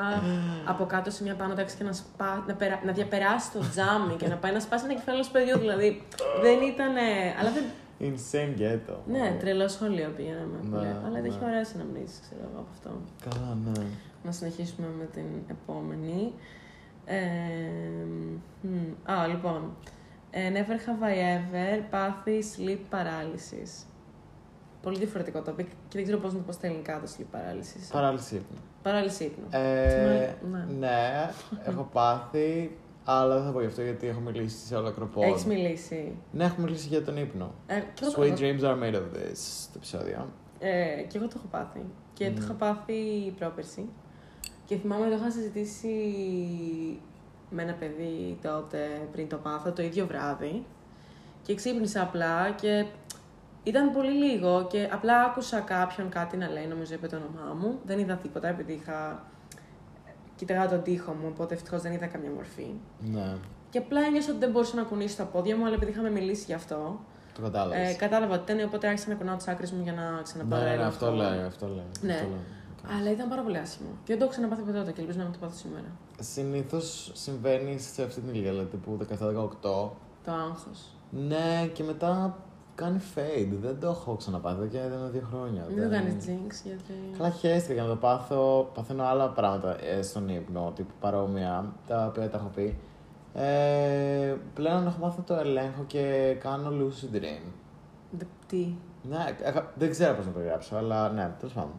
[0.65, 4.15] από κάτω σε μια πάνω τάξη και να, σπά, να, περα, να διαπεράσει το τζάμι
[4.15, 5.59] και να πάει να σπάσει ένα κεφάλι ενός παιδιού.
[5.59, 6.03] Δηλαδή
[6.43, 6.95] δεν ήταν.
[7.41, 7.65] Αλλά δεν.
[8.01, 8.97] Insane ghetto.
[9.07, 10.59] Ναι, τρελό σχολείο πήγαμε.
[10.63, 10.87] Ναι, πολύ.
[10.87, 11.29] Αλλά δεν ναι.
[11.29, 12.91] είχε ωραίες αναμνήσεις, ξέρω εγώ από αυτό.
[13.29, 13.85] Καλά, ναι.
[14.25, 16.33] Να συνεχίσουμε με την επόμενη.
[17.07, 17.17] Ε,
[18.63, 19.77] μ, α, λοιπόν.
[20.31, 20.57] Ε, never
[20.89, 23.85] have I ever πάθει sleep paralysis.
[24.83, 27.89] Πολύ διαφορετικό το και δεν ξέρω πώς να το πω στα ελληνικά το sleep paralysis.
[27.93, 28.57] Παράλυση ύπνου.
[28.83, 29.45] Παράλυση ύπνου.
[29.51, 30.65] Ε, Ναι.
[30.79, 31.31] ναι,
[31.65, 35.27] έχω πάθει, αλλά δεν θα πω γι' αυτό γιατί έχω μιλήσει σε ολόκληρο επεισόδιο.
[35.29, 36.17] Έχεις μιλήσει.
[36.33, 37.55] Ναι, έχω μιλήσει για τον ύπνο.
[37.67, 40.27] Ε, και εγώ το- Sweet dreams are made of this, το επεισόδιο.
[40.59, 41.85] Ε, και εγώ το έχω πάθει.
[42.13, 42.37] Και το Μμμ.
[42.43, 42.95] είχα πάθει
[43.39, 43.89] πρόπερση.
[44.67, 45.95] Και θυμάμαι ότι το είχα συζητήσει
[47.51, 48.79] με ένα παιδί τότε
[49.13, 50.65] πριν το πάθω, το ίδιο βράδυ.
[51.43, 52.87] Και ξύπνησα απλά και
[53.63, 57.79] ήταν πολύ λίγο και απλά άκουσα κάποιον κάτι να λέει, νομίζω είπε το όνομά μου.
[57.87, 59.25] Δεν είδα τίποτα επειδή είχα...
[60.37, 62.67] Κοίταγα τον τοίχο μου, οπότε ευτυχώς δεν είδα καμιά μορφή.
[62.99, 63.37] Ναι,
[63.71, 66.45] Και απλά ένιωσα ότι δεν μπορούσα να κουνήσω τα πόδια μου, αλλά επειδή είχαμε μιλήσει
[66.47, 67.01] γι' αυτό,
[67.35, 67.91] το κατάλαβες.
[67.93, 70.63] ε, κατάλαβα ότι ήταν, οπότε άρχισα να κουνάω τις άκρες μου για να ξαναπάρω.
[70.63, 70.89] ναι, ναι, έλεγχο.
[70.89, 71.85] αυτό λέει, αυτό λέει.
[72.01, 72.13] Ναι.
[72.13, 72.41] Αυτό λέει.
[72.99, 73.89] Αλλά ήταν πάρα πολύ άσχημο.
[74.05, 75.87] Και δεν το έχω ξαναπάθει ποτέ τότε και ελπίζω να μην το πάθω σήμερα.
[76.21, 79.91] Συνήθως συμβαίνει σε αυτή την ηλικία, δηλαδή τύπου 17-18.
[80.25, 80.95] Το άγχος.
[81.11, 82.37] Ναι, και μετά
[82.75, 83.53] κάνει fade.
[83.61, 85.67] Δεν το έχω ξαναπάθει εδώ και ένα-δύο χρόνια.
[85.69, 86.93] Μην το κάνεις jinx, γιατί.
[87.17, 88.71] Καλά, χαίστηκα για να το πάθω.
[88.75, 92.79] Παθαίνω άλλα πράγματα ε, στον ύπνο, τύπου παρόμοια, τα οποία τα έχω πει.
[93.35, 97.51] Ε, πλέον έχω μάθει να το ελέγχω και κάνω lucid dream.
[98.11, 98.75] Δε- Τι;
[99.09, 101.73] Ναι, έχω- δεν ξέρω πώς να το γράψω, αλλά ναι, τέλος πάντων.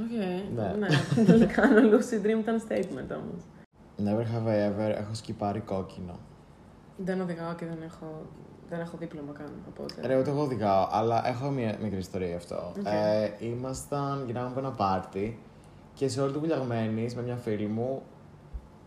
[0.00, 0.10] Οκ.
[0.54, 0.74] Ναι.
[0.78, 0.88] Ναι.
[1.24, 3.42] Δεν κάνω lucid dream, ήταν statement όμως.
[4.04, 6.18] Never have I ever έχω σκιπάρει κόκκινο.
[6.96, 8.26] Δεν οδηγάω και δεν έχω,
[8.68, 9.52] δεν έχω δίπλωμα καν.
[9.68, 10.06] Οπότε.
[10.06, 12.72] Ρε, ούτε εγώ οδηγάω, αλλά έχω μια μικρή ιστορία γι' αυτό.
[12.78, 12.84] Οκ.
[12.86, 15.38] Ε, ήμασταν, γυρνάμε από ένα πάρτι
[15.94, 18.02] και σε όλη τη Βουλιαγμένης με μια φίλη μου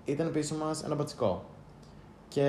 [0.06, 1.46] ήταν πίσω μας ένα μπατσικό.
[2.28, 2.48] Και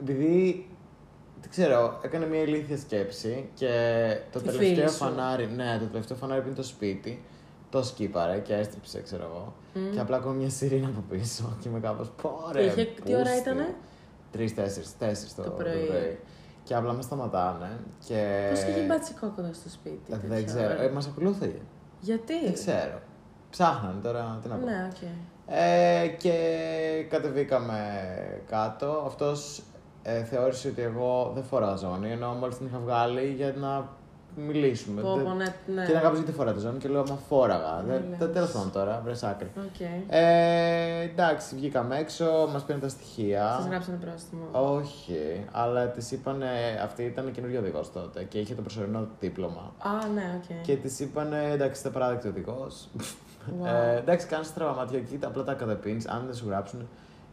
[0.00, 0.66] επειδή
[1.52, 3.68] δεν ξέρω, έκανε μια ηλίθια σκέψη και
[4.32, 4.94] το Η τελευταίο φίλη σου.
[4.96, 7.22] φανάρι, ναι, το τελευταίο φανάρι που είναι το σπίτι,
[7.70, 9.54] το σκύπαρε και έστριψε, ξέρω εγώ.
[9.74, 9.90] Μμ.
[9.92, 12.10] Και απλά ακόμα μια σιρήνα από πίσω και είμαι κάπως.
[12.22, 12.62] Πόρε!
[12.64, 13.74] Είχε- τι ώρα ήτανε;
[14.32, 16.18] Τρει-τέσσερι, τέσσερις το, Το πρωί.
[16.64, 17.70] Και απλά με σταματάνε.
[18.06, 18.46] Και...
[18.50, 20.12] Πώς και είχε μπατσικό κοντά στο σπίτι.
[20.12, 20.64] Ε, τέτοια Δεν ξέρω.
[20.64, 20.82] ώρα.
[20.82, 21.52] Ε, Μας ακολούθησε.
[22.00, 23.00] Γιατί; Δεν ξέρω.
[23.50, 24.64] Ψάχνανε τώρα, τι να πω.
[24.66, 25.08] Ναι, οκ.
[25.46, 26.36] Ε, και
[27.10, 27.78] κατεβήκαμε
[28.50, 29.02] κάτω.
[29.06, 29.62] Αυτός
[30.02, 33.88] ε, θεώρησε ότι εγώ δεν φοράω ζώνη, ενώ μόλις την είχα βγάλει για να
[34.36, 35.00] μιλήσουμε.
[35.00, 35.84] Πω, Δεν- πω, ναι, ναι.
[35.84, 37.82] Και ήταν κάπως γιατί φοράτε ζώνη και λέω Μα φόραγα.
[37.86, 38.18] Ναι, Δεν- λες.
[38.18, 39.50] Δεν τέλος πάντων τώρα, βρες άκρη.
[39.58, 39.80] Οκ.
[40.08, 43.54] Ε, εντάξει, βγήκαμε έξω, μας πήραν τα στοιχεία.
[43.58, 44.42] Σας γράψανε πρόστιμο.
[44.52, 46.42] Όχι, αλλά της είπαν,
[46.84, 49.72] αυτή ήταν καινούρια οδηγός τότε και είχε το προσωρινό δίπλωμα.
[49.78, 50.62] Α, ναι, οκ.
[50.66, 52.88] Και της είπαν, εντάξει, είστε απαράδεκτη οδηγός.
[53.62, 53.66] Wow.
[53.66, 56.88] Ε, εντάξει, κάνεις στραβά μάτια εκεί, απλά τα καταπίνει, αν δεν σου γράψουν.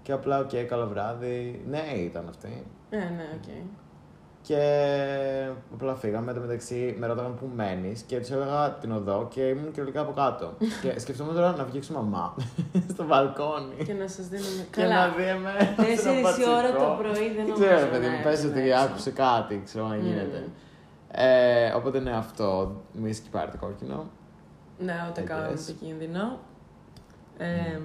[0.07, 1.61] Και απλά, οκ, καλό βράδυ.
[1.69, 2.65] Ναι, ήταν αυτή.
[2.89, 3.49] Ναι, ναι, οκ.
[4.41, 4.59] Και
[5.73, 6.29] απλά φύγαμε.
[6.31, 10.01] Εν τω μεταξύ με ρώταγαν πού μένεις και τους έλεγα την οδό και ήμουν κυριολεκτικά
[10.01, 10.53] από κάτω.
[10.81, 12.35] και σκεφτόμουν τώρα να βγει η μαμά
[12.93, 13.83] στο μπαλκόνι.
[13.85, 14.65] Και να σας δίνουμε.
[14.71, 15.73] Και να δει εμένα.
[15.75, 17.65] Τέσσερις η ώρα το πρωί δεν νομίζω.
[17.65, 18.83] Ξέρω, παιδί μου, να πες έπαιρνε ότι έξω.
[18.83, 20.05] άκουσε κάτι, ξέρω αν Μμμ.
[20.07, 20.43] γίνεται.
[21.11, 22.75] Ε, οπότε ναι, αυτό.
[22.93, 24.05] Μη σκιπάρετε το κόκκινο.
[24.79, 25.69] Ναι, ούτε I καν guess.
[25.69, 26.39] επικίνδυνο.
[27.37, 27.79] Ε,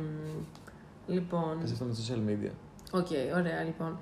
[1.06, 2.50] Λοιπόν, Πες αυτό με social media.
[2.92, 3.98] οκ, ωραία λοιπόν.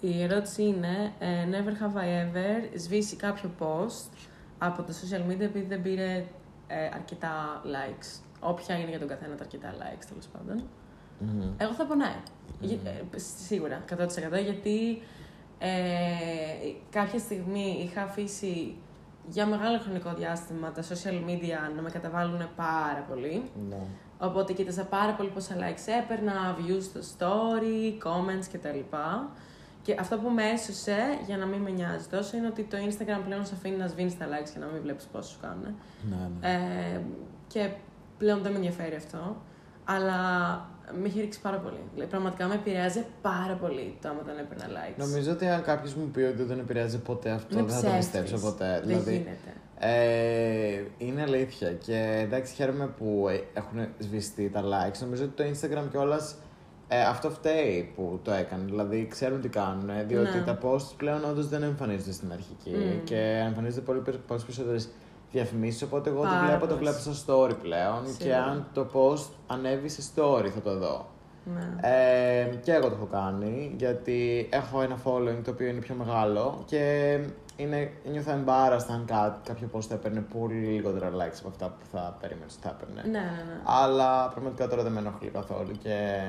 [0.00, 4.12] Η ερώτηση είναι, ε, never have I ever σβήσει κάποιο post
[4.58, 6.24] από τα social media επειδή δεν πήρε
[6.66, 8.20] ε, αρκετά likes.
[8.40, 10.62] Όποια είναι για τον καθένα τα αρκετά likes, τέλος πάντων.
[11.18, 11.50] Μμμ.
[11.56, 12.14] Εγώ θα πω ναι.
[12.60, 15.02] Γι- ε, σίγουρα, 100% γιατί
[15.58, 15.68] ε,
[16.90, 18.76] κάποια στιγμή είχα αφήσει
[19.28, 23.42] για μεγάλο χρονικό διάστημα τα social media να με καταβάλουν πάρα πολύ.
[23.68, 23.76] Ναι.
[24.20, 28.96] Οπότε κοίταζα πάρα πολύ πόσα likes έπαιρνα, views στο story, comments κτλ.
[29.82, 33.20] Και αυτό που με έσωσε, για να μην με νοιάζει τόσο, είναι ότι το Instagram
[33.24, 35.74] πλέον σε αφήνει να σβήνεις τα likes και να μην βλέπεις πόσο σου κάνουν.
[36.10, 36.54] Ναι, ναι.
[36.94, 37.00] Ε,
[37.46, 37.70] και
[38.18, 39.36] πλέον δεν με ενδιαφέρει αυτό.
[39.96, 40.18] Αλλά
[41.00, 41.78] με έχει ρίξει πάρα πολύ.
[41.94, 44.94] Δηλαδή, πραγματικά με επηρεάζει πάρα πολύ το άμα δεν έπαιρνα likes.
[44.96, 47.86] Νομίζω ότι αν κάποιος μου πει ότι δεν επηρεάζει ποτέ αυτό, Είναι δεν θα το
[47.88, 48.10] ψεύτης.
[48.10, 48.68] πιστέψω ποτέ.
[48.70, 49.52] Δεν δηλαδή, γίνεται.
[49.82, 54.98] Ε, είναι αλήθεια και εντάξει χαίρομαι που ε, έχουν σβηστεί τα likes.
[55.00, 56.34] Νομίζω ότι το Instagram κιόλας
[56.88, 58.64] ε, αυτό φταίει που το έκανε.
[58.64, 59.90] Δηλαδή ξέρουν τι κάνουν.
[60.06, 60.44] Διότι Ναι.
[60.44, 63.04] τα posts πλέον όντως δεν εμφανίζονται στην αρχική Μμμ.
[63.04, 64.44] και εμφανίζονται πολύ, περι- πολλές
[65.30, 66.94] περισσότερες διαφημίσεις οπότε εγώ το Πάρα βλέπω, το πολλές.
[66.94, 68.42] βλέπω στο story πλέον και Σίγουρα.
[68.42, 71.06] αν το post ανέβει σε story θα το δω.
[71.54, 71.88] Ναι.
[71.88, 76.62] Ε, και εγώ το έχω κάνει γιατί έχω ένα following το οποίο είναι πιο μεγάλο
[76.66, 77.18] και
[77.56, 81.86] είναι, νιώθω embarrassed αν κάτι, κάποιο post θα έπαιρνε πολύ λιγότερα likes από αυτά που
[81.92, 83.02] θα περίμενες ότι θα έπαιρνε.
[83.02, 83.60] ναι, ναι, ναι.
[83.64, 86.20] Αλλά πραγματικά τώρα δεν με ενοχλεί καθόλου και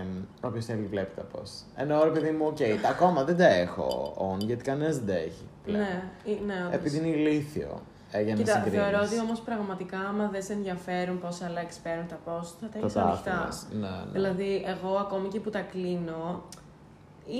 [0.41, 1.65] όποιος θέλει βλέπει τα post.
[1.75, 5.13] Ενώ ρε παιδί μου, οκ, τα ακόμα δεν τα έχω on γιατί κανένας δεν τα
[5.21, 5.79] έχει πλέον.
[5.83, 6.73] Ναι, ε, ναι, όντως.
[6.73, 8.79] Επειδή είναι ηλίθιο ε, για να Κοίτα, συγκρίνεις.
[8.79, 12.71] θεωρώ ότι όμως πραγματικά, άμα δεν σε ενδιαφέρουν πόσα likes παίρνουν τα post, θα τα
[12.71, 13.31] Το έχεις τα ανοιχτά.
[13.31, 13.65] άφηνες.
[13.71, 14.11] Ναι, ναι.
[14.11, 16.43] Δηλαδή, εγώ ακόμη και που τα κλείνω,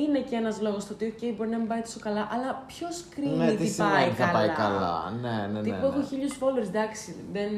[0.02, 2.88] είναι και ένας λόγος το ότι okay, μπορεί να μην πάει τόσο καλά, αλλά ποιο
[3.16, 4.38] κρίνει ναι, τι τι πάει σημαίνει θα καλά.
[4.38, 5.62] πάει καλά; Ναι, ναι, ναι.
[5.62, 5.88] Τύπου ναι.
[5.88, 7.16] έχω χίλιους followers, εντάξει.
[7.32, 7.50] Δεν...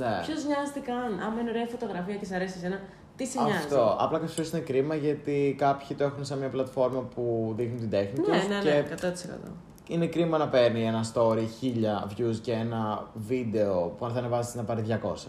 [0.00, 0.12] Ναι.
[0.26, 2.78] Ποιος νοιάζεται καν; Άμα είναι ωραία φωτογραφία και σ' αρέσει εσένα,
[3.16, 3.96] τι σε νοιάζει; Αυτό.
[4.00, 7.90] Απλά κάποιες φορές είναι κρίμα γιατί κάποιοι το έχουν σαν μια πλατφόρμα που δείχνουν την
[7.90, 9.10] τέχνη Ναι, τους ναι, και ναι,
[9.46, 9.50] 100%.
[9.88, 14.54] Είναι κρίμα να παίρνει ένα story χίλια views και ένα βίντεο που αν θα ανεβάσεις
[14.54, 15.28] να πάρει 200.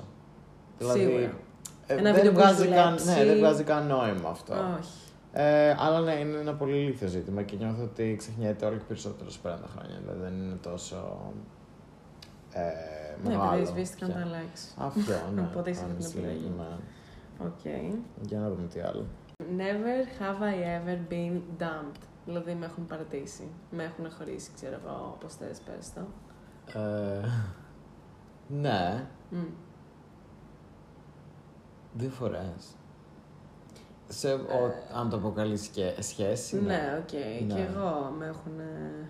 [0.77, 1.19] Δηλαδή, Σίγουρα.
[1.87, 3.19] ε, Ένα δεν, βίντεο που βγάζει έχει καν, δουλέψει.
[3.19, 4.53] ναι, δεν βγάζει καν νόημα αυτό.
[4.79, 4.89] Όχι.
[5.37, 9.29] Ε, αλλά ναι, είναι ένα πολύ ηλίθιο ζήτημα και νιώθω ότι ξεχνιέται όλο και περισσότερο
[9.29, 9.99] σε πέραν τα χρόνια.
[10.01, 11.21] Δηλαδή δεν είναι τόσο
[12.53, 12.61] ε,
[13.23, 13.51] Ναι, μεγάλο.
[13.53, 14.19] επειδή σβήστηκαν πια.
[14.19, 14.83] τα likes.
[14.85, 15.41] Αυτό, ναι.
[15.41, 16.51] Οπότε έχεις αυτή την honestly, επιλογή.
[16.57, 17.45] ναι.
[17.45, 17.65] Οκ.
[18.21, 19.05] Για να δούμε τι άλλο.
[19.57, 22.03] Never have I ever been dumped.
[22.25, 23.47] Δηλαδή με έχουν παρατήσει.
[23.71, 26.01] Με έχουν χωρίσει, ξέρω εγώ, όπως θες, πες το.
[26.79, 27.29] Ε,
[28.47, 29.37] ναι, Μμ.
[31.93, 32.75] δύο φορές.
[34.07, 36.61] Σε, ο, αν το αποκαλείς και σχέση.
[36.61, 37.11] Ναι, οκ.
[37.47, 37.53] Ναι.
[37.55, 39.09] Και εγώ με έχουν ε,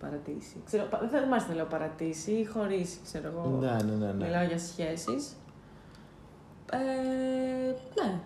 [0.00, 0.62] παρατήσει.
[0.64, 3.48] Ξέρω, πα- δεν μ' άρεσε να λέω παρατήσει ή χωρίσει, ξέρω εγώ.
[3.48, 4.12] Ναι, ναι, ναι.
[4.12, 4.24] ναι.
[4.24, 5.36] Μιλάω για σχέσεις.
[6.72, 8.20] Ε, ναι.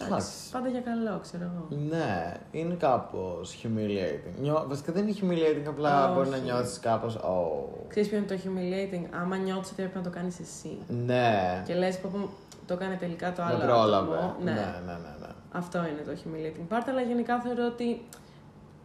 [0.00, 0.12] Εντάξει.
[0.14, 0.50] Εντάξει.
[0.52, 1.80] Πάντα για καλό, ξέρω εγώ.
[1.88, 4.40] Ναι, είναι κάπως humiliating.
[4.40, 4.64] Νιώ...
[4.68, 6.44] Βασικά δεν είναι humiliating, απλά μπορεί να Όχι.
[6.44, 7.16] νιώθεις κάπως.
[7.16, 7.84] Oh.
[7.88, 10.78] Ξέρεις ποιο είναι το humiliating, άμα νιώθεις ότι πρέπει να το κάνεις εσύ.
[11.06, 12.28] Ναι, Και λες πω πω,
[12.66, 14.12] το έκανε τελικά το με άλλο πρόλαβε.
[14.16, 14.34] άτομο.
[14.42, 14.92] Ναι, ναι, ναι.
[15.20, 15.26] ναι.
[15.52, 18.02] Αυτό είναι το humiliating part, αλλά γενικά θεωρώ ότι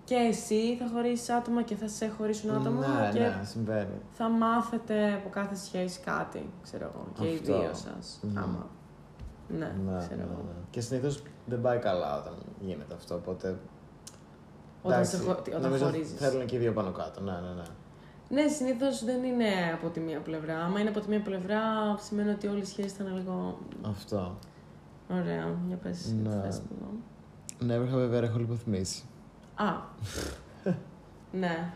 [0.03, 3.97] και εσύ θα χωρίσεις άτομα και θα σε χωρίσουν άτομα Ναι, και ναι, συμβαίνει.
[4.11, 7.45] θα μάθετε από κάθε σχέση κάτι, ξέρω εγώ, και οι Αυτό.
[7.59, 8.19] δύο σας.
[8.21, 8.37] Μμμ.
[8.37, 8.67] Άμα.
[9.57, 10.41] Ναι, Ναι, ξέρω ναι, εγώ.
[10.47, 10.53] ναι.
[10.69, 13.57] Και συνήθως δεν πάει καλά όταν γίνεται αυτό, οπότε.
[14.83, 16.19] Όταν, εντάξει, σε, χω- όταν νομίζω χωρίζεις.
[16.19, 17.21] Θέλουν και οι δύο πάνω κάτω.
[17.21, 17.63] Ναι, ναι, ναι.
[18.41, 20.63] Ναι, συνήθως δεν είναι από τη μία πλευρά.
[20.63, 21.61] Άμα είναι από τη μία πλευρά,
[21.99, 23.57] σημαίνει ότι όλη η σχέση ήταν λίγο.
[23.85, 24.37] Αυτό.
[25.11, 26.13] Ωραία, για πες.
[26.23, 26.29] Ναι.
[26.29, 26.87] τι θες να πω.
[27.67, 29.03] Never have ever έχω λιποθυμήσει.
[29.55, 29.65] Α.
[31.41, 31.71] ναι.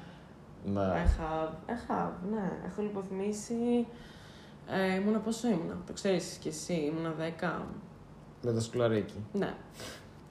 [0.74, 0.82] Ναι.
[0.82, 1.50] I have.
[1.50, 2.52] I have, ναι.
[2.66, 3.88] Έχω λιποθυμήσει.
[4.70, 7.62] Ε, ήμουνα πόσο ήμουνα, το ξέρεις κι εσύ, ήμουνα 10.
[8.42, 9.26] Με το σκουλαρίκι.
[9.34, 9.54] Ναι.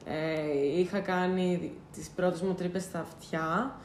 [0.04, 3.76] Ε, είχα κάνει τις πρώτες μου τρύπες στα αυτιά.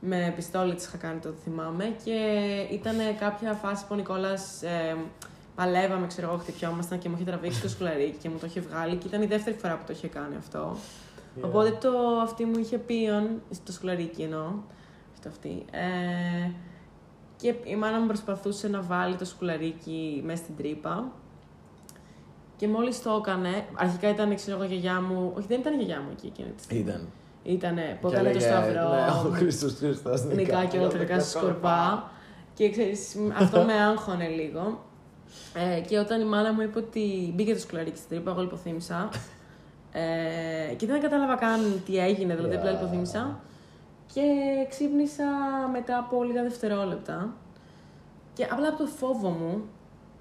[0.00, 1.96] Με πιστόλι τις είχα κάνει, το θυμάμαι.
[2.04, 2.20] Και
[2.72, 4.96] ήταν κάποια φάση που ο Νικόλας ε,
[5.54, 8.96] παλεύαμε, ξέρω εγώ, χτυπιόμασταν και μου είχε τραβήξει το σκουλαρίκι και μου το είχε βγάλει.
[8.96, 10.76] Και ήταν η δεύτερη φορά που το είχε κάνει αυτό.
[11.40, 11.90] Οπότε το
[12.22, 14.44] αυτή μου είχε πίον, το σκουλαρίκι εννοώ,
[15.10, 15.64] όχι το αυτή.
[15.70, 16.50] Ε,
[17.36, 21.12] και η μάνα μου προσπαθούσε να βάλει το σκουλαρίκι μέσα στην τρύπα.
[22.56, 25.32] Και μόλις το έκανε, αρχικά ήταν ξέρω εγώ, η γιαγιά μου.
[25.36, 26.82] Όχι, δεν ήταν η γιαγιά μου εκεί εκείνη τη στιγμή.
[26.82, 27.08] Ήταν.
[27.42, 28.88] Ήτανε που Και έκανε το έλεγε, σταυρό.
[28.88, 32.10] Ναι, ο Χριστός Χριστός Νικά και όλα τα κακά στη σκορπά.
[32.54, 34.84] Και ξέρεις, αυτό με άγχωνε λίγο.
[35.54, 39.08] Ε, και όταν η μάνα μου είπε ότι μπήκε το σκουλαρίκι στην τρύπα, εγώ λιποθύμησα.
[39.92, 43.36] Ε, και δεν κατάλαβα καν τι έγινε, δηλαδή απλά Yeah.
[44.14, 44.60] Λιποθύμησα.
[44.60, 45.24] Και ξύπνησα
[45.72, 47.32] μετά από λίγα δευτερόλεπτα.
[48.34, 49.62] Και απλά από το φόβο μου,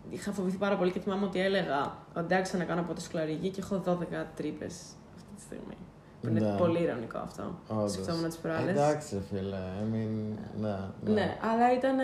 [0.09, 3.59] είχα φοβηθεί πάρα πολύ και θυμάμαι ότι έλεγα εντάξει να κάνω από το σκουλαρίκι και
[3.61, 4.75] έχω 12 τρύπες
[5.15, 5.77] αυτή τη στιγμή.
[6.21, 6.57] Που είναι Ναι.
[6.57, 7.55] πολύ ηρωνικό αυτό.
[7.67, 7.91] Όντως.
[7.91, 8.71] Σκεφτόμουν τις προάλλε.
[8.71, 9.57] Εντάξει, ρε φίλε.
[9.57, 10.77] I mean, ναι,
[11.13, 11.95] Ναι, αλλά ήταν.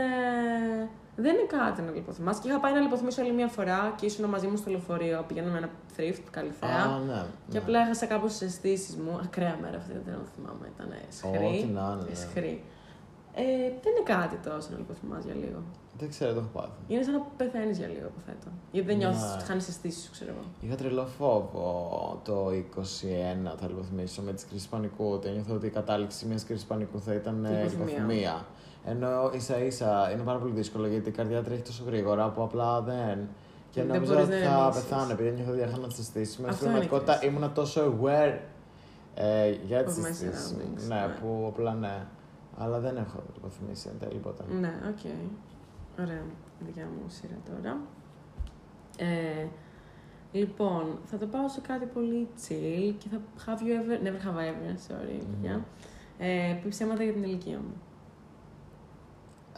[1.17, 2.41] Ε, Δεν είναι κάτι να λιποθυμάσαι.
[2.41, 5.23] Και είχα πάει να λιποθυμίσω άλλη μια φορά και ήσουν μαζί μου στο λεωφορείο.
[5.27, 6.69] Πηγαίναμε ένα thrift, καλή θέα.
[6.83, 7.23] Α, ναι.
[7.49, 9.19] Και απλά έχασα κάπω τι αισθήσεις μου.
[9.23, 10.65] Ακραία μέρα αυτή, δεν το θυμάμαι.
[10.75, 11.45] Ήταν σχρή.
[11.45, 12.15] Ό,τι να είναι, ναι.
[12.15, 12.63] Σχρή.
[13.33, 13.43] Ε,
[13.83, 15.61] δεν είναι κάτι τόσο να λιποθυμάσαι για λίγο.
[15.99, 16.71] Δεν ξέρω, το έχω πάθει.
[16.87, 18.47] Είναι σαν να πεθαίνεις για λίγο, υποθέτω.
[18.71, 19.31] Γιατί δεν νιώθεις Ναι.
[19.35, 20.43] ότι χάνεις αισθήσεις σου, ξέρω εγώ.
[20.61, 25.05] Είχα τρελό φόβο το 21, θα λιποθυμίσω, με τις κρίσει πανικού.
[25.11, 27.85] Ότι ένιωθα ότι η κατάληξη μιας κρίση πανικού θα ήταν ε, Λιποθυμία.
[27.85, 28.45] λιποθυμία.
[28.85, 32.81] Ενώ ίσα ίσα είναι πάρα πολύ δύσκολο γιατί η καρδιά τρέχει τόσο γρήγορα που απλά
[32.81, 33.27] δεν.
[33.71, 34.81] Και Δεν νόμιζα μπορείς ότι να θα ηρεμήσεις.
[34.83, 36.47] πεθάνω επειδή ένιωθα ότι έχανα τι αισθήσει μου.
[36.47, 37.27] Αυτό Στην είναι η πραγματικότητα κρίση.
[37.31, 38.37] ήμουνα τόσο aware
[39.15, 40.59] ε, για τις Of my αισθήσει μου.
[40.59, 41.13] surroundings, Ναι, ναι.
[41.21, 42.05] που απλά ναι.
[42.57, 44.43] Αλλά δεν έχω λιποθυμήσει εν τέλει ποτέ.
[44.59, 45.03] Ναι, οκ.
[46.05, 46.21] Ωραία.
[46.65, 47.77] Δικιά μου σειρά τώρα.
[48.97, 49.45] Ε,
[50.31, 54.45] λοιπόν, θα το πάω σε κάτι πολύ chill και Have you ever, never have I
[54.53, 55.31] ever, sorry, Μμμ.
[55.31, 55.65] παιδιά.
[56.19, 57.73] Έχω πει ψέματα για την ηλικία μου.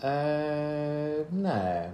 [0.01, 1.93] Ε, ναι,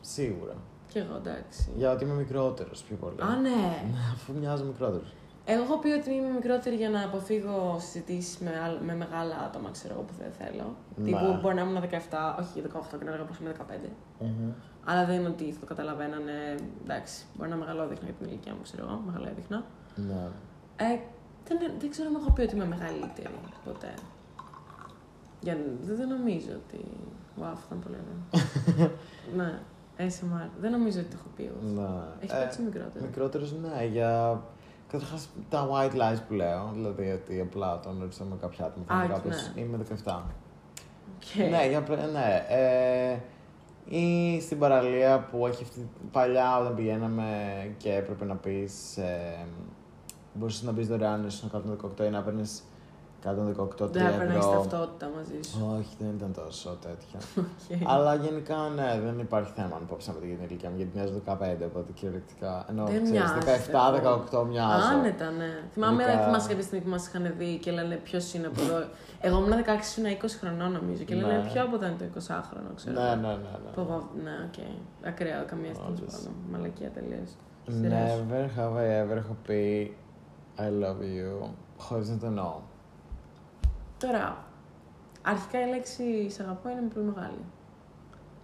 [0.00, 0.54] σίγουρα.
[0.88, 1.70] Κι εγώ, εντάξει.
[1.76, 3.20] Για ότι είμαι μικρότερος πιο πολύ.
[3.22, 3.48] Α, ναι.
[3.92, 5.12] Ναι, αφού μοιάζω μικρότερος.
[5.48, 9.70] Εγώ έχω πει ότι είμαι μικρότερη για να αποφύγω συζητήσεις με, άλλ- με μεγάλα άτομα,
[9.70, 10.76] ξέρω εγώ, που δεν θέλω.
[10.96, 11.04] Ναι.
[11.04, 13.90] Τύπου μπορεί να ήμουν 17, όχι 18 και να έλεγα πως είμαι 15.
[14.84, 16.32] Αλλά δεν είναι ότι θα το καταλαβαίνανε.
[16.82, 19.02] Εντάξει, μπορεί να μεγαλόδειχνα για την ηλικία μου, ξέρω εγώ.
[19.06, 19.64] Μεγαλόδειχνα.
[19.94, 20.22] Ναι.
[20.76, 20.98] Ε,
[21.48, 23.94] δεν, δεν ξέρω αν έχω πει ότι είμαι μεγαλύτερη ποτέ.
[25.40, 26.80] Για, δεν, δεν νομίζω ότι.
[27.40, 28.90] Wow, αυτό ήταν πολύ ωραίο.
[29.36, 29.58] ναι,
[29.98, 30.48] ASMR.
[30.60, 31.72] Δεν νομίζω ότι το έχω πει εγώ.
[31.82, 31.88] ναι.
[32.20, 33.02] Έχει πει ότι είσαι μικρότερος.
[33.08, 34.42] Μικρότερος, ναι, για.
[34.90, 38.84] Καταρχάς τα white lies που λέω, δηλαδή ότι απλά τον ρωτήσω με κάποια άτομα.
[38.88, 39.60] Θα Α, είμαι κάποιος, ναι.
[39.60, 40.20] Είμαι 17.
[41.18, 42.44] Και- Ναι, για, πρέ- ναι.
[42.48, 43.18] Ε,
[43.96, 47.24] ή στην παραλία που έχει αυτή παλιά όταν πηγαίναμε
[47.76, 48.96] και έπρεπε να πεις.
[48.96, 49.46] Ε,
[50.34, 51.50] μπορούσες να μπει δωρεάν ήσουν
[51.98, 52.62] 118 ή να παίρνεις
[53.30, 54.50] 118 Δεν έπαιρνα ευρώ.
[54.50, 55.58] ταυτότητα μαζί σου.
[55.78, 57.18] Όχι, δεν ήταν τόσο τέτοια.
[57.82, 57.90] Οκ.
[57.92, 61.12] Αλλά γενικά ναι, δεν υπάρχει θέμα αν πω ψέματα για την ηλικία μου, γιατί μοιάζω
[61.26, 62.52] 15, οπότε κυριολεκτικά.
[62.70, 63.66] Ενώ Δεν ξέρεις, μοιάζεις,
[64.32, 64.86] 17-18 μοιάζω.
[64.92, 65.50] Άνετα, ναι.
[65.72, 68.78] Θυμάμαι, Ειδικά- θυμάσαι κάποια στιγμή που μας είχαν δει και λένε ποιος είναι από εδώ.
[69.20, 71.02] Εγώ ήμουν 16, ήμουν 20 χρονών νομίζω.
[71.08, 71.48] Και λένε Ναι.
[71.50, 73.00] ποιο από εδώ είναι το 20χρονο, ξέρω.
[73.00, 73.28] Ναι, ναι, ναι.
[73.64, 73.70] ναι.
[73.74, 74.58] Πω, πω, Ναι, οκ.
[75.10, 76.12] Ακραίο, καμία στιγμή Όντως.
[76.14, 76.32] πάντων.
[76.52, 77.30] Μαλακία τελείως.
[77.84, 79.96] Never have I ever έχω πει
[80.58, 82.54] I love you χωρίς να το εννοώ.
[83.98, 84.44] Τώρα,
[85.22, 87.44] αρχικά η λέξη σε αγαπώ είναι πολύ μεγάλη.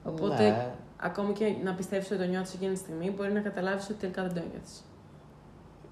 [0.05, 3.85] Οπότε, Ναι, ακόμη και να πιστεύεις ότι το νιώθεις εκείνη τη στιγμή, μπορεί να καταλάβεις
[3.85, 4.85] ότι τελικά δεν το νιώθεις.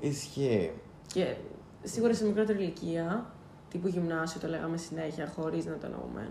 [0.01, 0.73] ισχύει.
[1.13, 1.37] Και
[1.83, 3.27] σίγουρα σε μικρότερη ηλικία,
[3.71, 6.31] τύπου γυμνάσιο το λέγαμε συνέχεια, χωρίς να το εννοούμε.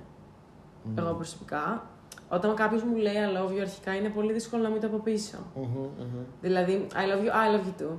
[0.98, 1.86] Εγώ προσωπικά,
[2.30, 5.00] όταν κάποιος μου λέει I love you, αρχικά είναι πολύ δύσκολο να μην το πω
[5.04, 5.38] πίσω.
[5.56, 6.24] Μμμ, μμμ.
[6.42, 7.96] Δηλαδή, I love you, I love you too.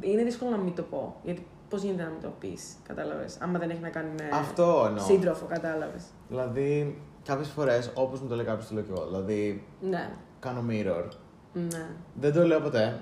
[0.00, 1.16] Είναι δύσκολο να μην το πω.
[1.22, 3.36] Γιατί πώς γίνεται να μην το πεις, κατάλαβες.
[3.40, 5.04] Άμα δεν έχει να κάνει με Αυτό εννοώ.
[5.04, 6.02] σύντροφο, κατάλαβες.
[6.28, 9.04] Δηλαδή, κάποιες φορές, όπως μου το λέει κάποιος, το λέω και εγώ.
[9.06, 10.10] Δηλαδή, Ναι.
[10.40, 11.04] κάνω mirror.
[11.52, 11.86] Ναι.
[12.20, 12.98] Δεν το λέω ποτέ.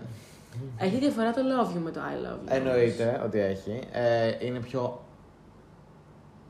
[0.79, 2.55] Έχει διαφορά το love you με το I love you.
[2.57, 3.81] Εννοείται ότι έχει.
[3.93, 5.01] Ε, είναι πιο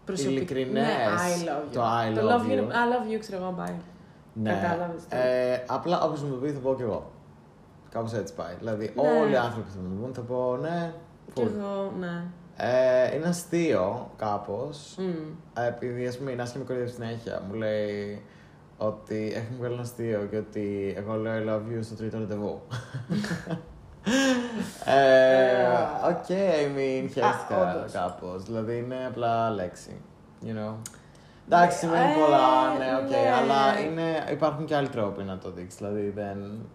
[0.04, 1.72] Προσωπικ- ειλικρινές Ναι, I love you.
[1.72, 2.48] το I το love love you.
[2.48, 2.50] you.
[2.52, 3.72] είναι I love you, ξέρω εγώ, bye.
[4.34, 4.50] Ναι.
[4.62, 5.16] Κατάλαβες το.
[5.16, 7.10] Ε, απλά όποιο μου το πεις θα πω κι εγώ.
[7.90, 8.54] Κάπως έτσι πάει.
[8.58, 9.20] Δηλαδή, Ναι.
[9.20, 10.92] όλοι οι άνθρωποι που θα μου το πούν θα πω ναι.
[11.32, 11.50] Κι full.
[11.58, 12.22] εγώ, ναι.
[12.56, 14.94] Ε, είναι αστείο κάπως.
[14.98, 15.62] Μμ.
[15.66, 17.42] επειδή ας πούμε η Νάσια με κοροϊδεύει συνέχεια.
[17.48, 18.22] Μου λέει
[18.78, 22.60] ότι έχουμε βγάλει ένα αστείο και ότι εγώ λέω I love you στο τρίτο ραντεβού.
[24.84, 25.64] Ε,
[26.08, 27.92] Οκ, I mean, χέστηκα όντως.
[27.92, 28.42] κάπως.
[28.42, 30.00] Δηλαδή είναι απλά λέξη.
[30.44, 30.74] You know.
[31.46, 33.32] Εντάξει, σημαίνει Ε, πολλά, ναι, οκ, ναι.
[33.40, 35.78] αλλά είναι, υπάρχουν και άλλοι τρόποι να το δείξεις.
[35.80, 36.66] Δηλαδή δεν.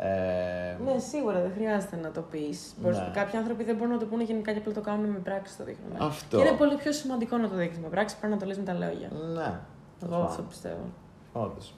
[0.00, 2.74] Ε, Ναι, σίγουρα δεν χρειάζεται να το πεις.
[2.82, 3.10] Ναι.
[3.14, 5.64] Κάποιοι άνθρωποι δεν μπορούν να το πούνε γενικά και απλά το κάνουν με πράξη το
[5.64, 5.92] δείχνουν.
[5.98, 6.36] Αυτό.
[6.36, 8.64] Και είναι πολύ πιο σημαντικό να το δείχνεις με πράξη παρά να το λες με
[8.64, 9.08] τα λόγια.
[9.34, 9.60] Ναι.
[10.04, 10.84] Εγώ αυτό πιστεύω.
[11.32, 11.74] Όντως.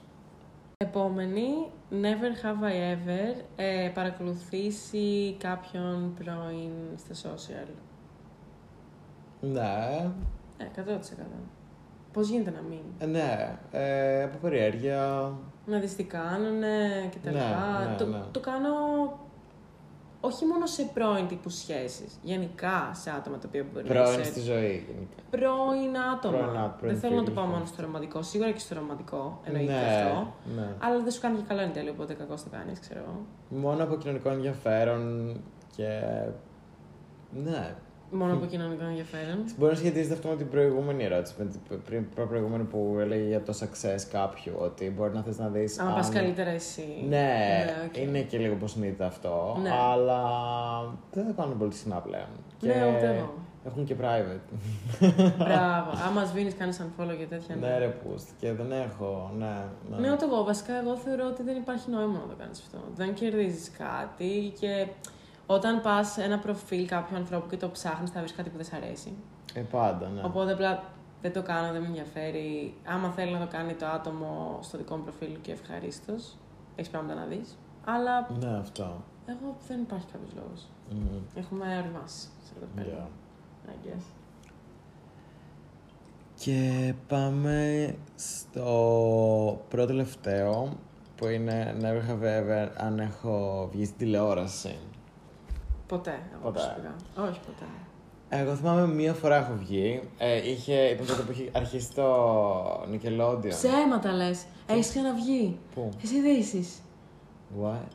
[0.77, 1.47] Επόμενη,
[1.91, 7.67] never have I ever ε, παρακολουθήσει κάποιον πρώην στα social.
[9.41, 10.11] Ναι.
[10.57, 10.99] Ε, 100%.
[12.13, 13.57] Πώς γίνεται να μην; Ε, ναι.
[13.71, 15.31] Ε, από περιέργεια.
[15.65, 16.77] Να δεις τι κάνουνε
[17.11, 17.87] και τα Ναι, λοιπά.
[17.89, 18.21] ναι, το, ναι.
[18.31, 18.69] το κάνω
[20.23, 24.29] όχι μόνο σε πρώην τύπους σχέσεις, γενικά σε άτομα τα οποία μπορεί να Πρώην είσαι
[24.31, 25.15] στη ζωή γενικά.
[25.29, 26.37] πρώην άτομα.
[26.37, 27.51] Πρώην άτομα, πρώην δεν θέλω να το φίλοι, πάω ναι.
[27.53, 30.33] μόνο στο ρομαντικό, σίγουρα και στο ρομαντικό εννοείται ναι, αυτό.
[30.55, 30.67] ναι.
[30.79, 33.25] Αλλά δεν σου κάνει και καλό εν τέλει, οπότε κακό το κάνεις, ξέρω εγώ.
[33.61, 35.35] Μόνο από κοινωνικό ενδιαφέρον
[35.75, 36.01] και.
[37.43, 37.75] Ναι.
[38.11, 39.37] Μόνο από κοινωνικό ενδιαφέρον.
[39.57, 43.27] Μπορεί να σχετίζεται αυτό με την προηγούμενη ερώτηση, με την πριν προ- προηγούμενη που έλεγε
[43.27, 44.53] για το success κάποιου.
[44.59, 45.79] Ότι μπορεί να θες να δεις.
[45.79, 47.05] Άμα πας καλύτερα εσύ.
[47.09, 47.97] Ναι, οκ.
[47.97, 49.57] είναι και λίγο υποσυνείδητο αυτό.
[49.61, 49.69] Ναι.
[49.69, 50.21] Αλλά
[51.11, 52.27] δεν θα πάνε πολύ συχνά πλέον.
[52.61, 53.33] Ναι, ούτε εγώ.
[53.65, 54.55] Έχουν και private.
[55.37, 55.89] Μπράβο.
[56.07, 57.55] Άμα σβήνεις, κάνεις unfollow και τέτοια.
[57.55, 58.29] ναι, ρε πούστη.
[58.39, 59.31] Και δεν έχω.
[59.37, 59.55] Ναι,
[59.89, 59.97] ναι.
[60.07, 60.43] Ναι, ούτε εγώ.
[60.43, 62.77] Βασικά, εγώ θεωρώ ότι δεν υπάρχει νόημα να το κάνεις αυτό.
[62.95, 64.87] Δεν κερδίζεις κάτι και
[65.53, 68.73] όταν πας ένα προφίλ κάποιου ανθρώπου και το ψάχνεις, θα βρεις κάτι που δεν σ'
[68.73, 69.13] αρέσει.
[69.53, 70.21] Ε, πάντα, ναι.
[70.23, 70.83] Οπότε απλά
[71.21, 72.73] δεν το κάνω, δεν με ενδιαφέρει.
[72.85, 76.37] Άμα θέλει να το κάνει το άτομο στο δικό μου προφίλ και ευχαρίστως,
[76.75, 77.57] έχεις πράγματα να δεις.
[77.85, 79.03] Αλλά Ναι, αυτό.
[79.25, 80.67] εγώ δεν υπάρχει κάποιος λόγος.
[80.89, 81.21] Μμμ.
[81.35, 82.83] Έχουμε οριμάσει σε αυτό το Yeah.
[82.83, 83.09] πέρα.
[83.67, 84.03] I guess.
[86.35, 90.73] Και πάμε στο πρώτο τελευταίο
[91.15, 94.75] που είναι Never Have Ever αν έχω βγει στην τηλεόραση.
[95.91, 96.19] Ποτέ.
[96.33, 96.59] Εγώ Ποτέ.
[96.59, 96.95] προσωπικά.
[97.29, 97.65] Όχι ποτέ.
[98.29, 100.01] Εγώ θυμάμαι μία φορά έχω βγει.
[100.17, 102.05] Ε, είχε, ήταν τότε που είχε αρχίσει το
[102.81, 103.47] Nickelodeon.
[103.49, 104.43] Ψέματα λες.
[104.67, 105.57] Έχεις ξαναβγεί.
[105.75, 106.81] Πού; Στις ειδήσεις.
[107.63, 107.87] What?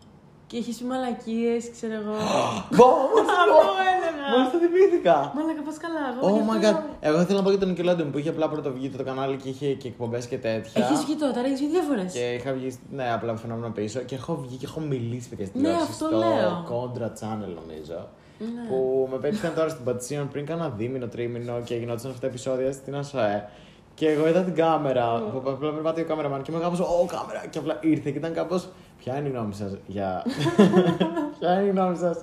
[0.49, 2.15] Και έχει πει μαλακίες, ξέρω εγώ.
[2.79, 3.61] Μόλις Αυτό
[3.95, 4.25] έλεγα.
[4.33, 5.17] Μόλις το θυμήθηκα.
[5.37, 6.03] Μαλακα, πας καλά.
[6.13, 6.97] Εγώ Oh γι' my αυτό- god.
[7.09, 9.49] Εγώ ήθελα να πω για το Nickelodeon που είχε απλά πρώτο βγει το κανάλι και
[9.49, 10.85] είχε και εκπομπές και τέτοια.
[10.85, 12.13] Έχει βγει τότε, έχεις βγει δύο φορές.
[12.13, 15.61] Και είχα βγει, ναι, απλά φαινόμενο πίσω και έχω βγει και έχω μιλήσει παιδιά στην
[15.61, 16.53] Ναι, τηλεόραση αυτό στο λέω.
[16.73, 18.09] Contra Channel νομίζω.
[18.39, 18.69] Ναι.
[18.69, 22.73] Που με πέτυχαν τώρα στην Πατσίων πριν κάνα δίμηνο, τρίμηνο και γινόντουσαν αυτά τα επεισόδια
[22.73, 23.49] στην ΑΣΟΕ.
[23.95, 27.45] Και εγώ είδα την κάμερα, που απλά περπάτησε ο κάμεραμαν και είμαι κάπως, Ω, κάμερα!
[27.51, 30.23] Και απλά ήρθε και ήταν κάπως, Ποια είναι η γνώμη σας για.
[31.39, 32.19] Ποια είναι η γνώμη σας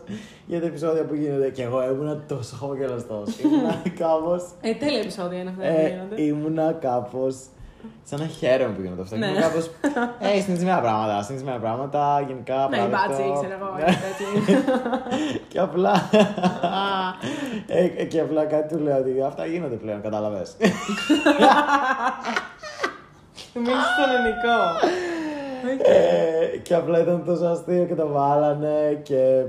[0.46, 3.38] για τα επεισόδια που γίνονται; Και εγώ ήμουνα τόσο χαμογελαστός.
[3.44, 4.44] ήμουνα κάπως.
[4.62, 6.22] Ε, τέλεια επεισόδια είναι αυτά που Ε, γίνονται.
[6.22, 7.36] ήμουνα κάπως.
[8.04, 9.18] Σαν να χαίρομαι που γίνονται αυτά.
[9.18, 9.26] Ναι.
[9.28, 9.60] Ήμουν κάπω.
[10.36, 11.22] Ε, συνηθισμένα πράγματα.
[11.22, 12.24] Συνηθισμένα πράγματα.
[12.28, 12.68] Γενικά.
[12.70, 13.08] Ναι, η παράδεκτο.
[13.08, 13.76] μπάτση, ξέρω εγώ.
[13.76, 13.84] Ναι.
[13.84, 15.38] και τέτοια.
[15.48, 16.10] Και απλά.
[17.68, 20.56] ε, και απλά κάτι του λέω ότι αυτά γίνονται πλέον, κατάλαβες.
[23.56, 24.58] Μίλησε στον ελληνικό.
[25.74, 25.88] Οκ.
[25.88, 29.44] ε, και απλά ήταν τόσο αστείο και το βάλανε και.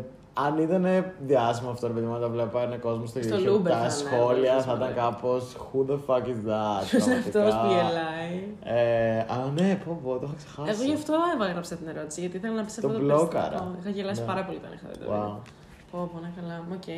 [0.47, 0.87] Αν ήταν
[1.27, 3.71] διάσημο αυτό, ρε παιδί μου, να το βλέπω ένα κόσμο στο Στο YouTube, Looper θα
[3.71, 5.05] τα είναι, σχόλια δεν θα ήταν ξέρω.
[5.11, 6.83] κάπως Who the fuck is that?
[6.91, 7.41] Ποιος είναι πραγματικά.
[7.43, 8.33] αυτός που γελάει;
[8.65, 10.71] Ε, α, ναι, πω, πω, το είχα ξεχάσει.
[10.73, 11.15] Εγώ γι' αυτό
[11.49, 13.49] έγραψα την ερώτηση, γιατί ήθελα να πεις Το αυτό το μπλόκαρα.
[13.49, 13.77] περιστατικό.
[13.81, 14.27] Είχα γελάσει Ναι.
[14.27, 15.15] πάρα πολύ όταν είχα δει το Wow.
[15.15, 15.43] βίντεο.
[15.91, 16.57] Πω, πω, να καλά.
[16.77, 16.81] Οκ.
[16.89, 16.97] Και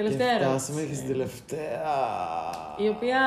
[0.00, 0.48] Τελευταία ερώτηση.
[0.50, 1.82] φτάσαμε και στην τελευταία.
[2.84, 3.22] Η οποία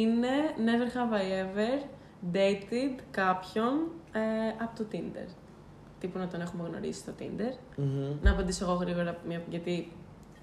[0.00, 0.34] είναι
[0.66, 1.74] Never have I ever
[2.36, 3.72] dated κάποιον
[4.12, 4.20] ε,
[4.64, 5.28] από το Tinder.
[6.00, 7.58] Τύπου να τον έχουμε γνωρίσει στο Tinder.
[7.76, 8.12] Μμμ.
[8.22, 9.92] Να απαντήσω εγώ γρήγορα, μια- γιατί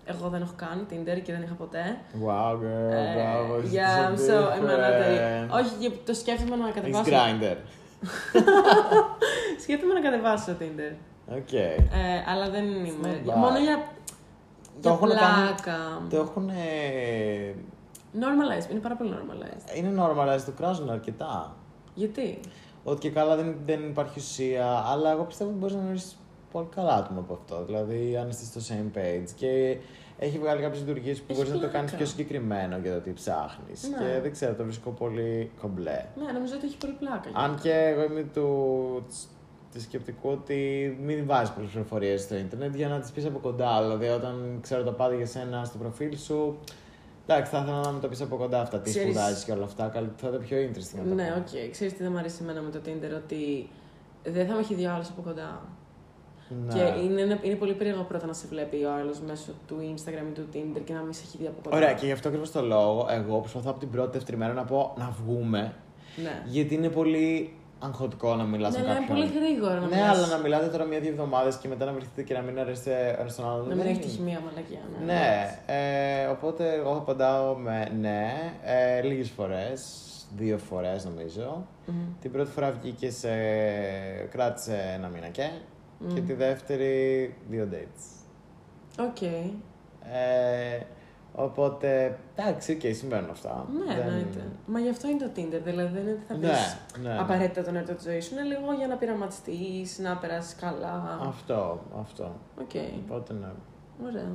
[0.06, 1.98] εγώ δεν έχω καν Tinder και δεν είχα ποτέ.
[2.26, 3.56] Wow, girl, Ε, bravo.
[3.76, 4.92] yeah, I'm so, I'm another.
[4.92, 5.60] different.
[5.60, 7.12] Όχι, και το σκέφτομαι να Έχεις κατεβάσω.
[7.12, 7.58] Grindr.
[9.64, 10.94] Σκέφτομαι να κατεβάσω το Tinder.
[11.38, 11.54] Οκ.
[11.54, 11.80] Ε,
[12.28, 13.22] αλλά δεν είμαι.
[13.26, 13.36] not bad.
[13.36, 13.82] Μόνο για, Το
[14.82, 15.54] για έχουν πλάκα.
[15.64, 16.10] κάνει.
[16.10, 16.50] Το έχουν.
[18.20, 19.78] Normalized, είναι πάρα πολύ normalized.
[19.78, 21.56] Είναι normalized, το κράζουν αρκετά.
[21.94, 22.40] Γιατί;
[22.88, 26.18] Ότι και καλά δεν, δεν υπάρχει ουσία, αλλά εγώ πιστεύω ότι μπορείς να γνωρίσεις
[26.52, 27.66] πολύ καλά άτομα από αυτό.
[27.66, 29.78] Δηλαδή, αν είστε στο same page και
[30.20, 31.78] έχει βγάλει κάποιες λειτουργίες που Έχει μπορείς να το πλάκα.
[31.78, 33.90] κάνεις πιο συγκεκριμένο για το τι ψάχνεις.
[33.90, 33.98] Ναι.
[34.06, 36.06] Και δεν ξέρω, το βρίσκω πολύ κομπλέ.
[36.26, 37.30] Ναι, νομίζω ότι έχει πολύ πλάκα.
[37.34, 38.48] Αν και εγώ είμαι του,
[39.74, 40.60] του σκεπτικού ότι
[41.04, 43.82] μην βάζεις πολλές πληροφορίες στο Ίντερνετ για να τις πεις από κοντά.
[43.82, 46.58] Δηλαδή, όταν ξέρω τα πάντα για σένα στο προφίλ σου,
[47.28, 48.80] εντάξει, θα ήθελα να μου το πεις από κοντά αυτά.
[48.80, 49.88] Τι Ξέρεις- σπουδάζεις και όλα αυτά.
[49.88, 50.98] καλ- Θα ήταν πιο interesting.
[50.98, 51.36] να τα Ναι, πούμε.
[51.66, 51.72] οκ.
[51.72, 53.70] Ξέρεις τι δεν μου αρέσει εμένα με το Tinder, ότι
[54.24, 55.62] δεν θα με έχει δει ο άλλος από κοντά.
[56.68, 56.74] Ναι.
[56.74, 60.28] Και είναι, ένα- είναι πολύ περίεργο πρώτα να σε βλέπει ο άλλος μέσω του Instagram
[60.30, 61.76] ή του Tinder και να μην σε έχει δει από κοντά.
[61.76, 64.64] Ωραία, και γι' αυτό ακριβώς το λόγο, εγώ προσπαθώ από την πρώτη δεύτερη μέρα να
[64.64, 65.74] πω να βγούμε.
[66.24, 66.42] Ναι.
[66.46, 69.28] Γιατί είναι πολύ αγχωτικό να μιλάς Ναι, με αλλά είναι κάποιον.
[69.30, 70.18] πολύ γρήγορα να Ναι, μιλάς.
[70.18, 73.30] αλλά να μιλάτε τώρα μία-δύο εβδομάδες και μετά να βρεθείτε και να μην αρέσετε ένα
[73.30, 73.68] στον άλλον.
[73.68, 74.12] Να μην δεν έχει είναι.
[74.12, 74.80] χημεία μαλακία.
[75.06, 78.32] Ναι, Ναι, ε, οπότε εγώ απαντάω με ναι,
[78.64, 79.82] ε, λίγες φορές,
[80.36, 81.66] δύο φορές νομίζω.
[81.86, 81.96] Μμμ.
[82.22, 83.30] Την πρώτη φορά βγήκε σε,
[84.32, 85.50] κράτησε ένα μήνα και,
[86.14, 86.26] και Μμ.
[86.26, 88.24] τη δεύτερη δύο dates.
[89.06, 89.22] Οκ.
[89.22, 90.80] Ε,
[91.36, 93.68] οπότε, εντάξει, οκ, συμβαίνουν αυτά.
[93.88, 94.48] Ναι, Δεν- εννοείται.
[94.66, 95.62] Μα γι' αυτό είναι το Tinder.
[95.64, 97.20] Δηλαδή δεν είναι ότι θα Ναι, βρεις ναι, ναι.
[97.20, 98.34] απαραίτητα τον ερωτό της ζωή σου.
[98.34, 101.20] Είναι λίγο για να πειραματιστείς, να περάσεις καλά.
[101.28, 102.36] Αυτό, αυτό.
[102.62, 102.72] Οκ.
[103.10, 103.52] Οπότε ναι.
[104.06, 104.32] Ωραία.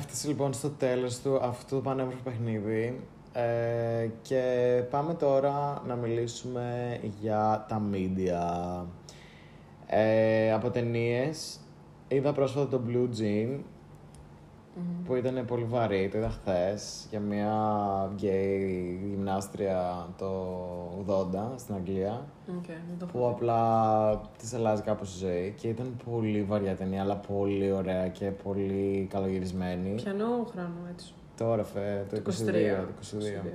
[0.00, 3.00] Έφτασε λοιπόν στο τέλος του αυτού του πανέμορφου παιχνίδι
[3.32, 4.42] ε, και
[4.90, 8.84] πάμε τώρα να μιλήσουμε για τα media.
[9.86, 11.60] Ε, από ταινίες
[12.08, 13.58] είδα πρόσφατα το Blue Jean
[14.78, 15.04] Μμμ.
[15.04, 17.52] που ήταν πολύ βαρύ, το είδα χθες για μια
[18.14, 20.30] γκέι γυμνάστρια το
[21.08, 22.24] 80 στην Αγγλία.
[22.58, 23.28] Οκ, δεν το Που έχω.
[23.28, 28.30] απλά της αλλάζει κάπως η ζωή και ήταν πολύ βαριά ταινία, αλλά πολύ ωραία και
[28.30, 29.94] πολύ καλογυρισμένη.
[29.94, 31.12] Ποιανού χρόνο έτσι.
[31.36, 32.22] Τώρα, φε, το 22.
[32.86, 32.92] το
[33.44, 33.52] 22.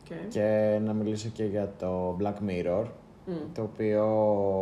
[0.00, 0.28] Οκ.
[0.28, 2.84] Και να μιλήσω και για το Black Mirror,
[3.26, 3.32] Μμ.
[3.54, 4.04] το οποίο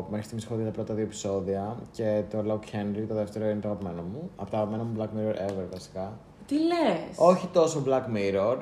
[0.08, 3.60] μέχρι στιγμής έχω δει τα πρώτα δύο επεισόδια και το Lock Henry, το δεύτερο είναι
[3.60, 4.30] το αγαπημένο μου.
[4.36, 6.12] Από τα αγαπημένα μου Black Mirror ever βασικά.
[6.46, 7.16] Τι λες!
[7.16, 8.56] Όχι τόσο Black Mirror,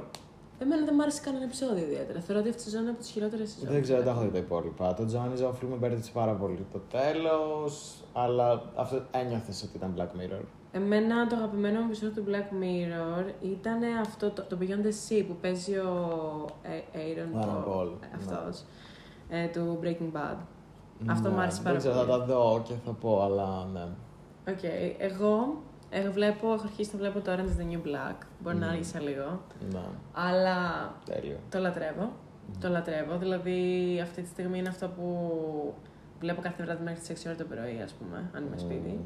[0.62, 2.20] Εμένα δεν μου άρεσε κανένα επεισόδιο ιδιαίτερα.
[2.20, 3.72] Θεωρώ ότι αυτή η σεζόν είναι από τις χειρότερες σεζόν.
[3.72, 4.94] δεν ξέρω, δεν τα έχω δει τα υπόλοιπα.
[4.94, 10.20] Το Johnny Zoffrey με μπέρδεψε πάρα πολύ το τέλος, αλλά αυτό ένιωθες ότι ήταν Black
[10.20, 10.44] Mirror.
[10.72, 15.24] Εμένα το αγαπημένο μου επεισόδιο του Black Mirror ήταν αυτό το, το Beyond the Sea
[15.28, 15.94] που παίζει ο
[16.62, 18.64] ε, Aaron Aaron Paul, αυτός,
[19.30, 20.36] ε, του Breaking Bad.
[21.06, 21.80] Αυτό μου άρεσε πάρα Ναι.
[21.82, 22.18] Δεν ξέρω, θα πολύ.
[22.20, 23.84] τα δω και θα πω, αλλά ναι.
[24.52, 24.58] Οκ,
[24.98, 28.16] εγώ ε, βλέπω, έχω αρχίσει να βλέπω το Orange is the New Black.
[28.42, 28.70] Μπορεί να Μμμ.
[28.72, 29.40] άργησα λίγο.
[29.72, 29.78] Ναι,
[30.12, 30.58] Αλλά
[31.04, 31.36] τέλειο.
[31.50, 32.10] το λατρεύω.
[32.60, 33.16] Το λατρεύω.
[33.18, 35.74] Δηλαδή αυτή τη στιγμή είναι αυτό που
[36.20, 38.88] βλέπω κάθε βράδυ μέχρι τις 6 ώρα το πρωί, ας πούμε, αν είμαι σπίτι.
[38.88, 39.04] Μμμ.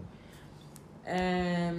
[1.07, 1.75] Ε,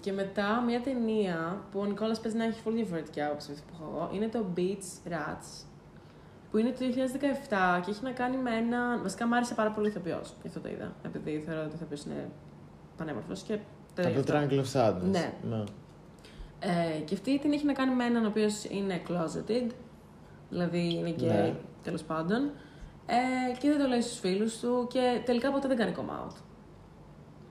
[0.00, 3.72] και μετά μια ταινία που ο Νικόλας παίζει να έχει πολύ διαφορετική άποψη από αυτή
[3.72, 5.64] που έχω εγώ είναι το Beach Rats
[6.50, 6.78] που είναι το
[7.78, 8.98] 2017 και έχει να κάνει με ένα.
[9.02, 10.92] Βασικά μου άρεσε πάρα πολύ ο ηθοποιός, γι' αυτό το είδα.
[11.02, 12.28] Επειδή θεωρώ ότι ο ηθοποιός είναι
[12.96, 13.58] πανέμορφος και
[13.94, 14.48] το Από είδα το αυτό.
[14.56, 15.10] Triangle of Sadness.
[15.10, 15.32] Ναι.
[15.50, 15.64] ναι.
[16.62, 19.70] Ε, και αυτή την έχει να κάνει με έναν ο οποίος είναι closeted,
[20.48, 21.54] δηλαδή είναι gay, Ναι.
[21.82, 22.50] τέλος πάντων.
[23.06, 26.34] Ε, και δεν το λέει στους φίλους του και τελικά ποτέ δεν κάνει come out.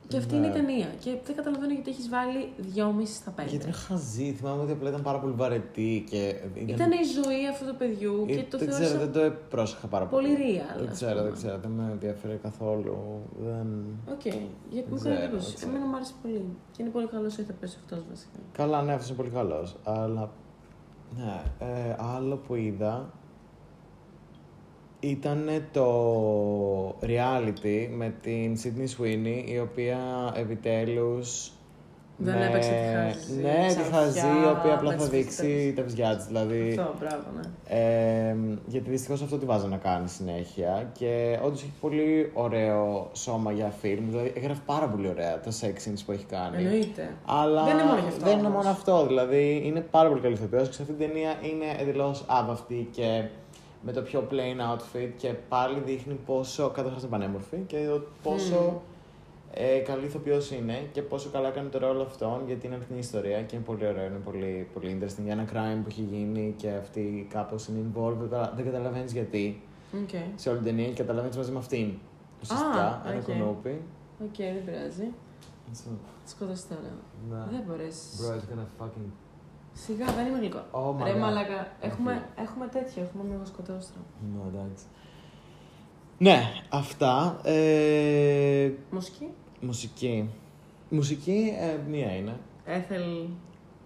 [0.09, 0.37] Και αυτή Ναι.
[0.37, 0.87] είναι η ταινία.
[1.03, 2.39] Και δεν καταλαβαίνω γιατί έχεις βάλει
[2.75, 3.43] 2,5 στα 5.
[3.47, 6.35] Γιατί είναι χαζή, θυμάμαι ότι απλά ήταν πάρα πολύ βαρετή και.
[6.65, 9.87] Ήταν η ζωή αυτού του παιδιού Ε, και το δεν θεώρησα ξέρω, δεν το πρόσεχα
[9.87, 10.27] πάρα πολύ.
[10.27, 10.77] πολύ real.
[10.79, 11.23] Δεν ας ξέρω, πούμε.
[11.23, 12.97] δεν ξέρω, δεν με ενδιαφέρει καθόλου.
[13.45, 13.67] Δεν...
[14.13, 15.45] Οκ, γιατί μου Δεν κάνει ξέρω, εντύπωση.
[15.47, 15.71] δεν ξέρω.
[15.71, 16.45] Εμένα μου άρεσε πολύ.
[16.71, 18.39] Και είναι πολύ καλός ο ηθοποιός αυτός βασικά.
[18.51, 19.75] Καλά, ναι, αυτός είναι πολύ καλός.
[19.83, 20.31] Αλλά.
[21.17, 23.13] Ναι, ε, άλλο που είδα
[24.99, 25.89] ήταν το
[27.01, 29.97] reality με την Sydney Sweeney, η οποία
[30.35, 31.51] επιτέλους...
[32.21, 35.07] Δεν με- έπαιξε τη χαζή, Ναι, τη ξανθιά, χαζή, η οποία απλά με θα τις
[35.09, 35.73] δείξει φύτες.
[35.75, 36.25] τα βυζιά της.
[36.25, 37.77] Δηλαδή, Αυτό, μπράβο, ναι.
[38.29, 38.35] Ε,
[38.67, 43.69] γιατί δυστυχώς αυτό τη βάζα να κάνει συνέχεια και όντως έχει πολύ ωραίο σώμα για
[43.81, 44.09] φιλμ.
[44.09, 46.57] Δηλαδή, έγραφε πάρα πολύ ωραία τα sex scenes που έχει κάνει.
[46.57, 47.09] Εννοείται.
[47.25, 48.57] Αλλά Δεν είναι μόνο γι' αυτό δεν είναι όμως.
[48.63, 49.05] μόνο αυτό.
[49.07, 50.59] Δηλαδή, είναι πάρα πολύ καλή ηθοποιό.
[50.59, 53.23] Και σε αυτή την ταινία είναι εντελώς άβαυτη και
[53.81, 56.69] με το πιο plain outfit και πάλι δείχνει πόσο.
[56.69, 58.81] Καταρχάς είναι πανέμορφη και το πόσο
[59.53, 63.41] ε, καλή ηθοποιός είναι και πόσο καλά κάνει το ρόλο αυτόν γιατί είναι αληθινή ιστορία
[63.41, 65.23] και είναι πολύ ωραίο, είναι πολύ, πολύ interesting.
[65.23, 69.11] Για ένα crime που έχει γίνει και αυτή κάπως είναι involved, δεν κατα- δεν καταλαβαίνεις
[69.13, 69.61] γιατί
[70.03, 70.09] ΟΚ.
[70.35, 71.91] σε όλη την ταινία και καταλαβαίνεις μαζί με αυτήν.
[72.41, 73.23] Ουσιαστικά, Α, ένα ΟΚ.
[73.23, 73.81] κουνούπι.
[74.23, 75.07] ΟΚ, δεν πειράζει.
[75.69, 75.83] Έτσι.
[76.25, 76.91] Σκότωσε τώρα.
[77.29, 77.51] Ναι.
[77.57, 78.19] Δεν μπορέσεις.
[78.21, 79.09] Bro, it's gonna fucking.
[79.73, 80.61] Σιγά, δεν είμαι γλυκό.
[80.71, 81.19] Oh my Ρε God.
[81.19, 84.01] μαλακα, έχουμε, έχουμε τέτοιο, έχουμε λίγο σκοτώστρο.
[84.33, 84.83] Ναι, εντάξει.
[86.17, 86.39] Ναι,
[86.69, 87.39] αυτά.
[87.43, 89.27] Ε, Μουσική.
[89.61, 90.29] μουσική.
[90.89, 92.39] Μουσική, ε, μία είναι.
[92.65, 93.01] Έθελ.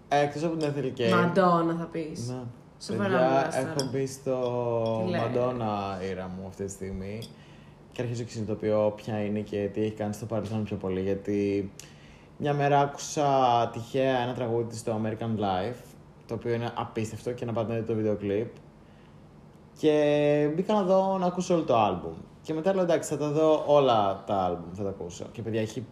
[0.08, 1.10] Ε, Εκτός από την Ethel Kane.
[1.10, 2.28] Μαντόνα θα πεις.
[2.28, 2.36] Ναι.
[2.80, 3.70] Σοβαρά Παιδιά, μιλάς τώρα.
[3.70, 5.20] έχω μπει στο Τι λες.
[5.20, 7.18] Μαντόνα ήρα μου αυτή τη στιγμή
[7.92, 11.00] και αρχίζω και συνειδητοποιώ ποια είναι και τι έχει κάνει στο παρελθόν πιο πολύ.
[11.00, 11.70] Γιατί
[12.36, 13.26] μια μέρα άκουσα
[13.72, 15.82] τυχαία ένα τραγούδι της στο American Life,
[16.26, 18.48] το οποίο είναι απίστευτο και να πάτε να δείτε το βίντεο κλιπ.
[19.78, 22.12] Και μπήκα να δω να ακούσω όλο το άλμπουμ.
[22.42, 25.24] Και μετά λέω εντάξει, θα τα δω όλα τα άλμπουμ, θα τα ακούσω.
[25.32, 25.86] Και παιδιά έχει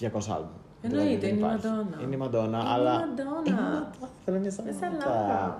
[0.00, 0.58] 200 άλμπουμ.
[0.82, 1.66] Εννοείται, δεν είναι η υπάρχει.
[1.66, 2.02] Μαντόνα.
[2.02, 2.90] Είναι η Μαντόνα, Είναι η αλλά.
[2.98, 3.30] Μαντόνα.
[3.46, 3.90] Είναι η Μαντόνα.
[4.24, 5.26] Θέλω μια Δεν σε σαλάτα.
[5.28, 5.54] λάβω.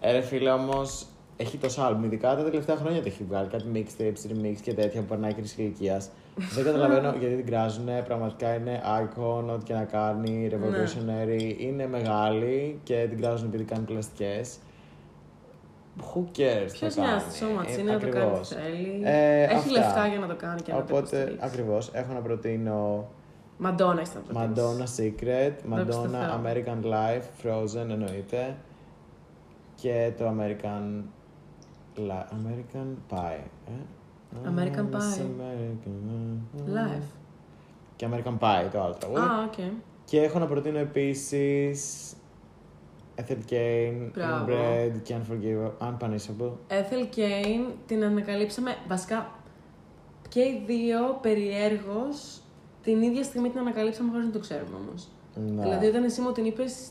[0.00, 1.06] Ε, ρε φίλε, όμως
[1.40, 3.48] έχει τόσο άλμπουμ, ειδικά τα τελευταία χρόνια το έχει βγάλει.
[3.48, 6.10] Κάτι mixtapes, remix και τέτοια που περνάει και της ηλικίας.
[6.54, 7.86] Δεν καταλαβαίνω γιατί την κράζουν.
[8.04, 11.54] Πραγματικά είναι icon, ό,τι και να κάνει, revolutionary.
[11.58, 14.58] Είναι μεγάλη και την κράζουν επειδή κάνει πλαστικές.
[16.00, 17.22] Who cares, Ποιος θα νοιάζει κάνει.
[17.30, 18.50] το σώμα της, Ε, είναι να το κάνει ακριβώς.
[18.50, 19.00] ό,τι θέλει.
[19.04, 19.70] Ε, Έχει αυτά.
[19.70, 21.38] λεφτά για να το κάνει και να το Οπότε, υποστηρίξει.
[21.46, 23.08] ακριβώς, έχω να προτείνω
[23.58, 24.58] Madonna έχει να προτείνεις.
[24.60, 26.40] Madonna Secret, Δόξα τω Madonna Θεώ.
[26.42, 28.56] American Life, Frozen εννοείται
[29.74, 31.04] και το American Li-
[32.06, 33.44] American Pie.
[33.66, 35.20] Ε; American Ah, Pie.
[35.20, 37.02] American- Life.
[37.96, 39.20] Και American Pie το άλλο τραγούδι.
[39.20, 39.58] Α, ΟΚ.
[40.04, 42.12] Και έχω να προτείνω επίσης
[43.16, 44.46] Ethel Kane, Μπράβο.
[44.46, 46.52] Inbred και Unforgivable, Unpunishable.
[46.68, 49.30] Ethel Kane την ανακαλύψαμε βασικά
[50.28, 52.40] και οι δύο περιέργως
[52.82, 55.08] την ίδια στιγμή την ανακαλύψαμε χωρίς να το ξέρουμε όμως.
[55.34, 55.62] Ναι.
[55.62, 56.88] Δηλαδή όταν εσύ μου την είπες,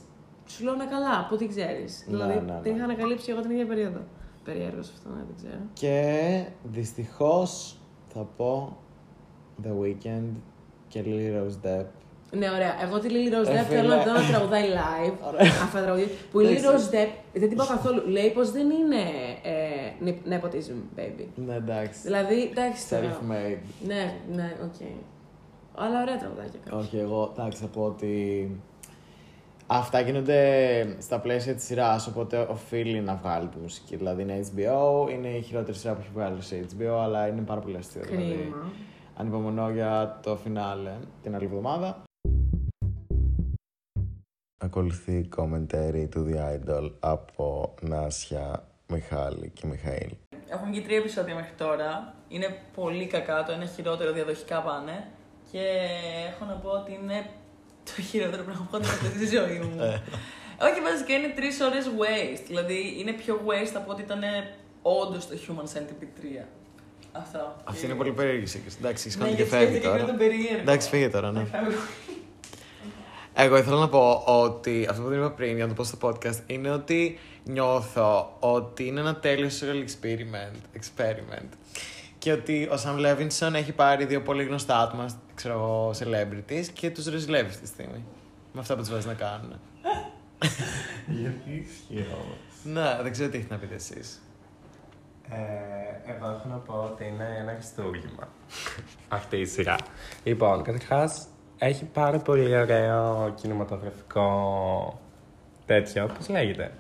[0.48, 2.06] σου λέω ναι καλά, από τι ξέρεις.
[2.08, 2.60] Ναι, δηλαδή ναι, ναι.
[2.64, 4.00] την είχα ανακαλύψει εγώ την ίδια περίοδο.
[4.48, 5.62] Περιέργως αυτό, ναι, δεν ξέρω.
[5.74, 7.78] Και δυστυχώς
[8.14, 8.78] θα πω
[9.64, 10.30] The Weeknd
[10.88, 11.86] και Lily Rose Depp.
[12.32, 12.82] Ναι, ωραία.
[12.84, 13.96] Εγώ τη Lily Rose Ε, Depp θέλω φίλε.
[13.96, 15.14] να δω να τραγουδάει live.
[15.28, 15.42] Ωραία.
[15.48, 16.08] Αυτά τα τραγούδια.
[16.32, 16.88] Που η Lily Εντάξει.
[16.92, 18.08] Rose Depp δεν την πάω καθόλου.
[18.08, 19.02] Λέει πως δεν είναι
[19.44, 21.26] ε, nep- nepotism, baby.
[21.36, 22.00] Ναι, εντάξει.
[22.04, 22.90] Δηλαδή, εντάξει.
[22.90, 23.02] τώρα.
[23.20, 23.58] Self-made.
[23.88, 24.88] Ναι, ναι, ΟΚ.
[25.76, 26.78] Αλλά ωραία τραγουδάκια κάποια.
[26.78, 28.12] Όχι, εγώ εντάξει, θα πω ότι
[29.68, 33.96] αυτά γίνονται στα πλαίσια της σειράς, οπότε οφείλει να βγάλει τη μουσική.
[33.96, 37.60] Δηλαδή είναι HBO, είναι η χειρότερη σειρά που έχει βγάλει σε HBO, αλλά είναι πάρα
[37.60, 38.02] πολύ αστείο.
[38.02, 38.72] Δηλαδή, Κρίμα.
[39.16, 40.92] ανυπομονώ για το φινάλε
[41.22, 42.04] την άλλη εβδομάδα.
[44.64, 50.12] Ακολουθεί commentary του The Idol από Νάσια, Μιχάλη και Μιχαήλ.
[50.50, 52.14] Έχουν βγει τρία επεισόδια μέχρι τώρα.
[52.28, 55.08] Είναι πολύ κακά, το ένα χειρότερο διαδοχικά πάνε.
[55.52, 55.64] Και
[56.30, 57.26] έχω να πω ότι είναι
[57.96, 59.76] το χειρότερο πράγμα που έχω δει στη ζωή μου.
[60.68, 62.44] Όχι, βασικά είναι τρεις ώρες waste.
[62.48, 64.22] Δηλαδή είναι πιο waste από ότι ήταν
[64.82, 66.46] όντως το Human Centipede 3.
[67.12, 67.56] Αυτό.
[67.64, 68.78] Αυτή είναι πολύ περίεργη σύγκριση.
[68.80, 70.04] Εντάξει, έχεις Ναι, κάνει και γιατί φεύγει σκέφτηκα και τώρα.
[70.14, 70.60] ήταν περίεργο.
[70.62, 71.40] Εντάξει, φύγε τώρα, ναι.
[71.52, 71.68] Θα κάνω-
[73.34, 75.98] Εγώ ήθελα να πω ότι αυτό που δεν είπα πριν για να το πω στο
[76.02, 81.50] podcast είναι ότι νιώθω ότι είναι ένα τέλειος surreal experiment, experiment.
[82.18, 86.92] Και ότι ο Sam Levinson έχει πάρει δύο πολύ γνωστά άτομα, ξέρω εγώ, celebrities και
[86.92, 88.06] τους ρεζιλεύει στη στιγμή.
[88.54, 89.60] Με αυτά που τους βάζεις να κάνουν.
[91.08, 92.38] Γιατί ισχύει όμως.
[92.64, 94.22] Ναι, δεν ξέρω τι έχετε να πείτε εσείς.
[95.30, 98.28] Ε, εγώ έχω να πω ότι είναι ένα χριστούργημα.
[99.18, 99.76] Αυτή η σειρά.
[100.24, 105.00] Λοιπόν, καταρχάς έχει πάρα πολύ ωραίο κινηματογραφικό
[105.66, 106.10] τέτοιο.
[106.18, 106.72] Πώς λέγεται;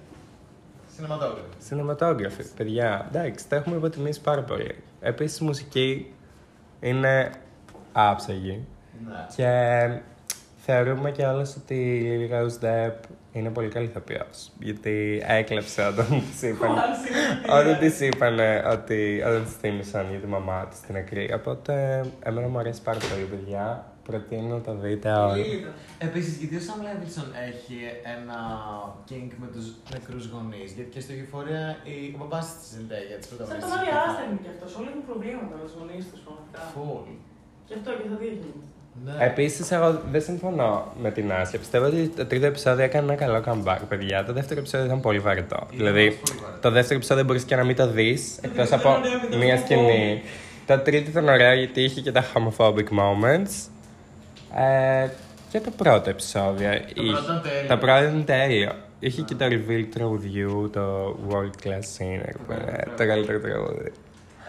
[0.97, 1.69] Cinematography.
[1.69, 3.05] Cinematography, παιδιά.
[3.09, 4.75] Εντάξει, τα έχουμε υποτιμήσει πάρα πολύ.
[4.99, 6.13] Επίσης, η μουσική
[6.79, 7.31] είναι
[7.91, 8.65] άψογη.
[9.05, 9.25] Ναι.
[9.35, 10.01] Και
[10.57, 12.93] θεωρούμε και όλες ότι η Lily Rose Depp
[13.31, 14.51] είναι πολύ καλή ηθοποιός.
[14.59, 16.71] Γιατί έκλεψε όταν της είπαν,
[17.49, 21.33] όταν της είπανε ότι, όταν της θύμισαν για τη μαμά της στην ακρή.
[21.33, 23.85] Οπότε, εμένα μου αρέσει πάρα πολύ, παιδιά.
[24.07, 25.65] Προτείνω να το δείτε όλοι.
[26.07, 27.77] Επίσης, γιατί ο Sam Levinson έχει
[28.15, 28.39] ένα
[29.09, 30.69] kink με τους νεκρούς γονείς.
[30.75, 33.63] Γιατί και στο Euphoria η- ο μπαμπάς της Zendaya τη Σαν πρωταγωνιστή.
[33.63, 34.69] το Μάρια Άστα είναι κι αυτός.
[34.79, 36.59] Όλοι έχουν προβλήματα με τους γονείς τους πραγματικά.
[36.73, 37.07] Φουλ.
[37.67, 38.65] Και αυτό και θα δει γίνεται.
[39.05, 39.13] Ναι.
[39.31, 40.71] Επίσης, εγώ δεν συμφωνώ
[41.03, 41.59] με την Άσια.
[41.63, 44.17] Πιστεύω ότι το τρίτο επεισόδιο έκανε ένα καλό comeback, παιδιά.
[44.29, 45.55] Το δεύτερο επεισόδιο ήταν πολύ βαρετό.
[45.65, 46.61] Ήταν δηλαδή, όμως πολύ βαρετό.
[46.65, 49.37] το δεύτερο επεισόδιο μπορείς και να μην το δεις, εκτός ήταν από ωραίο με το
[49.37, 49.63] μία homophobic.
[49.65, 50.21] σκηνή.
[50.65, 53.53] Το τρίτο ήταν ωραίο γιατί είχε και τα homophobic moments.
[54.55, 55.07] Ε,
[55.49, 56.71] και το πρώτο επεισόδιο.
[56.73, 57.67] είχε- πρώτο ήταν τέλειο.
[57.67, 58.71] Το πρώτο ήταν τέλειο.
[58.99, 63.91] Είχε και το reveal τραγουδιού, το World Class Singer, που είναι το καλύτερο τραγούδι.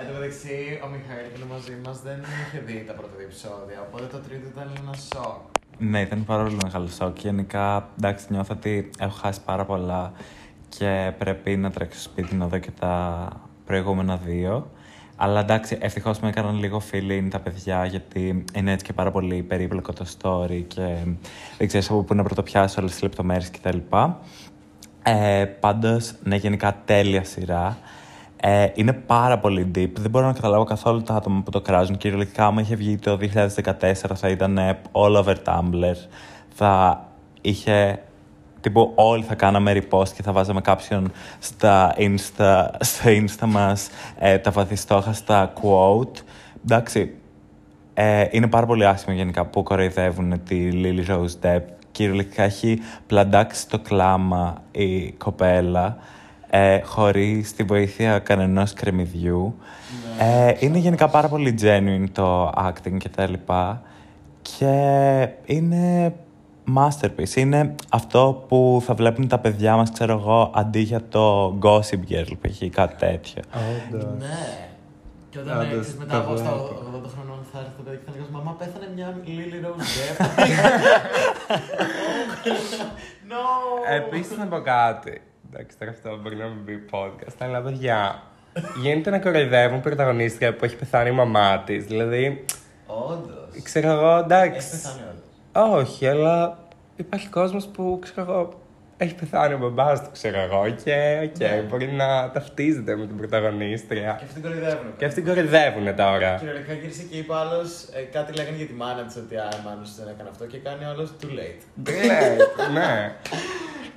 [0.01, 3.27] Εν τω μεταξύ, ο Μιχαήλ που είναι μαζί μας δεν είχε δει τα πρώτα δύο
[3.27, 3.79] επεισόδια.
[3.89, 5.39] Οπότε το τρίτο ήταν ένα σοκ.
[5.79, 7.19] Ναι, ήταν πάρα πολύ μεγάλο σοκ.
[7.21, 10.13] Γενικά, εντάξει, νιώθω ότι έχω χάσει πάρα πολλά
[10.69, 13.29] και πρέπει να τρέξω στο σπίτι να δω και τα
[13.67, 14.71] προηγούμενα δύο.
[15.21, 19.43] Αλλά εντάξει, ευτυχώς με έκαναν λίγο feeling τα παιδιά, γιατί είναι έτσι και πάρα πολύ
[19.43, 20.97] περίπλοκο το story και
[21.59, 23.79] δεν ξέρεις από πού να πρωτοπιάσει όλες τις λεπτομέρειες κτλ.
[25.03, 27.79] Ε, Πάντως, ναι, γενικά τέλεια σειρά.
[28.41, 29.93] Ε, είναι πάρα πολύ deep.
[29.99, 31.97] Δεν μπορώ να καταλάβω καθόλου τα άτομα που το κράζουν.
[31.97, 34.59] Κυριολεκτικά, άμα είχε βγει το 2014, θα ήταν
[34.93, 35.97] all over Tumblr.
[36.55, 37.05] Θα
[37.41, 38.03] είχε.
[38.69, 43.89] Τύπου όλοι θα κάναμε repost και θα βάζαμε κάποιον στα Insta, στο Insta μας
[44.19, 46.23] ε, τα βαθιστόχαστα quote.
[46.65, 47.15] Εντάξει,
[47.95, 51.63] ε, είναι πάρα πολύ άσχημο γενικά που κοροϊδεύουν τη Lily Rose Depp.
[51.93, 55.97] Κυριολεκτικά έχει πλαντάξει το κλάμα η κοπέλα
[56.51, 59.59] ε, χωρίς τη βοήθεια κανενός κρεμμυδιού.
[60.19, 63.83] Ε, είναι γενικά πάρα πολύ genuine το acting και τα λοιπά.
[64.43, 66.15] Και είναι
[66.77, 67.35] masterpiece.
[67.37, 72.27] Είναι αυτό που θα βλέπουν τα παιδιά μας, ξέρω εγώ, αντί για το Gossip Girl
[72.29, 73.43] που έχει κάτι τέτοιο.
[74.19, 74.67] Ναι.
[75.31, 77.07] Και όταν Όντως, έξεις μετά το από στα βλέπω.
[77.07, 80.19] 80 χρονών θα έρθει το παιδί και θα λέγεις Μαμά πέθανε μια Lily Rose Depp.
[83.31, 83.43] no!
[83.97, 85.21] Επίσης να πω κάτι.
[85.53, 88.23] Εντάξει, τώρα αυτό μπορεί να μην μπει podcast, αλλά παιδιά,
[88.83, 91.85] γίνεται να κοροϊδεύουν πρωταγωνίστρια που έχει πεθάνει η μαμά της.
[91.85, 92.45] Δηλαδή,
[92.87, 93.63] Όντως.
[93.63, 94.71] ξέρω εγώ, Έχει εντάξει.
[94.71, 95.18] πεθάνει όντως.
[95.67, 96.59] Όχι, αλλά
[96.97, 98.61] υπάρχει κόσμος που ξέρω εγώ.
[99.01, 101.65] Έχει πεθάνει ο μπαμπάς του, ξέρω εγώ, και ΟΚ, Ναι.
[101.69, 104.15] μπορεί να ταυτίζεται με την πρωταγωνίστρια.
[104.19, 104.97] Και αυτήν κοροϊδεύουν.
[104.97, 106.35] Και αυτοί κοροϊδεύουν τώρα.
[106.39, 107.71] Κυριολεκτικά γύρισε και είπε άλλος
[108.13, 110.59] κάτι λέγανε για τη μάνα της ότι α, η μάνα σου δεν έκανε αυτό και
[110.59, 111.63] κάνει όλο too late.
[112.09, 112.21] Ναι,
[112.79, 113.17] ναι.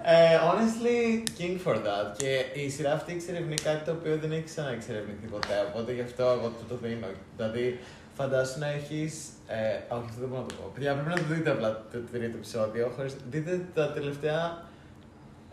[0.03, 0.99] Ε, honestly,
[1.39, 2.07] king for that.
[2.17, 5.55] Και η σειρά αυτή εξερευνεί κάτι το οποίο δεν έχει ξαναεξερευνηθεί ποτέ.
[5.69, 7.07] Οπότε γι' αυτό εγώ του το δίνω.
[7.37, 7.79] Δηλαδή,
[8.17, 9.13] φαντάσου να έχεις.
[9.53, 10.71] Ε, όχι, αυτό δεν μπορώ να το πω.
[10.73, 12.91] Παιδιά, πρέπει να το δείτε απλά το τρίτο επεισόδιο.
[12.95, 14.69] Χωρίς, δείτε τα τελευταία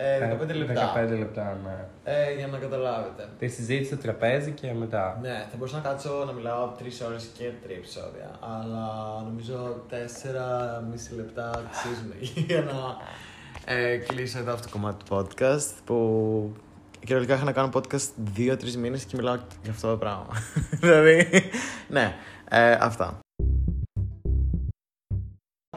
[0.01, 0.93] Ε, 15 λεπτά.
[0.95, 1.77] 15 λεπτά, ναι.
[2.05, 3.29] Ε, για να καταλάβετε.
[3.39, 5.19] Τη συζήτηση στο τραπέζι και μετά.
[5.23, 8.31] Ναι, θα μπορούσα να κάτσω να μιλάω 3 ώρες και 3 επεισόδια.
[8.41, 8.87] Αλλά
[9.25, 12.13] νομίζω 4,5 λεπτά αξίζουν
[12.47, 12.97] για να
[13.75, 15.75] ε, κλείσω εδώ αυτό το κομμάτι του podcast.
[15.85, 15.97] Που
[17.01, 20.29] κυριολεκτικά είχα να κάνω podcast 2-3 μήνες και μιλάω για αυτό το πράγμα.
[20.81, 21.29] δηλαδή,
[21.89, 22.15] ναι,
[22.51, 23.19] ε, αυτά.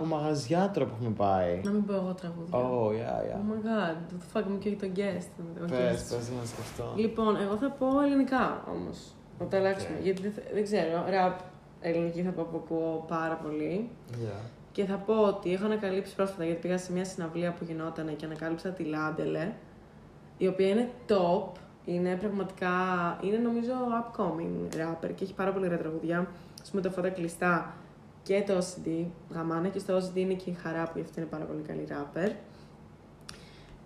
[0.01, 1.61] Από μαγαζιά τώρα που έχουμε πάει.
[1.63, 2.51] Να μην πω εγώ τραγούδια.
[2.59, 3.37] Oh, yeah, yeah.
[3.39, 5.27] Oh my god, το φάγαμε και το guest.
[5.61, 6.15] ο Πες, guest.
[6.17, 6.93] πες να σκεφτώ.
[6.95, 8.97] Λοιπόν, εγώ θα πω ελληνικά όμως.
[9.39, 9.95] Να το αλλάξουμε.
[9.97, 10.03] ΟΚ.
[10.03, 11.39] Γιατί δεν, θε- δεν ξέρω, ραπ
[11.81, 13.89] ελληνική θα πω που ακούω πάρα πολύ.
[14.11, 14.41] Yeah.
[14.71, 18.25] Και θα πω ότι έχω ανακαλύψει πρόσφατα γιατί πήγα σε μια συναυλία που γινόταν και
[18.25, 19.51] ανακάλυψα τη Λάντελε,
[20.37, 21.51] η οποία είναι top.
[21.85, 22.71] Είναι πραγματικά,
[23.21, 23.71] είναι νομίζω
[24.01, 26.19] upcoming rapper και έχει πάρα πολύ ωραία τραγούδια.
[26.67, 27.73] Ας πούμε το φώτα κλειστά
[28.23, 31.43] και το OCD γαμάνε και στο OCD είναι και η Χαρά που αυτή είναι πάρα
[31.45, 32.31] πολύ καλή rapper.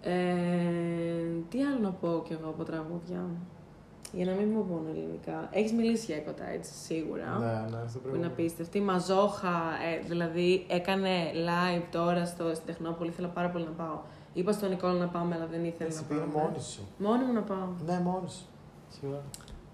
[0.01, 0.13] Ε,
[1.49, 3.25] τι άλλο να πω κι εγώ από τραγούδια;
[4.11, 5.49] Για να μην μου πω ελληνικά.
[5.51, 8.27] Έχεις μιλήσει για Echo Tides, σίγουρα Ναι, ναι, στο που είναι προηγούμενο.
[8.27, 8.79] απίστευτη.
[8.81, 9.49] Μαζόχα,
[9.93, 13.99] ε, δηλαδή έκανε live τώρα στο, στην Τεχνόπολη, ήθελα πάρα πολύ να πάω.
[14.33, 16.33] Είπα στον Νικόλα να πάμε, αλλά δεν ήθελε Εσύ να πήγε πάμε.
[16.43, 16.81] μόνη σου.
[16.97, 17.67] Μόνη μου να πάω.
[17.85, 18.45] Ναι, μόνη σου.
[18.89, 19.21] Σίγουρα.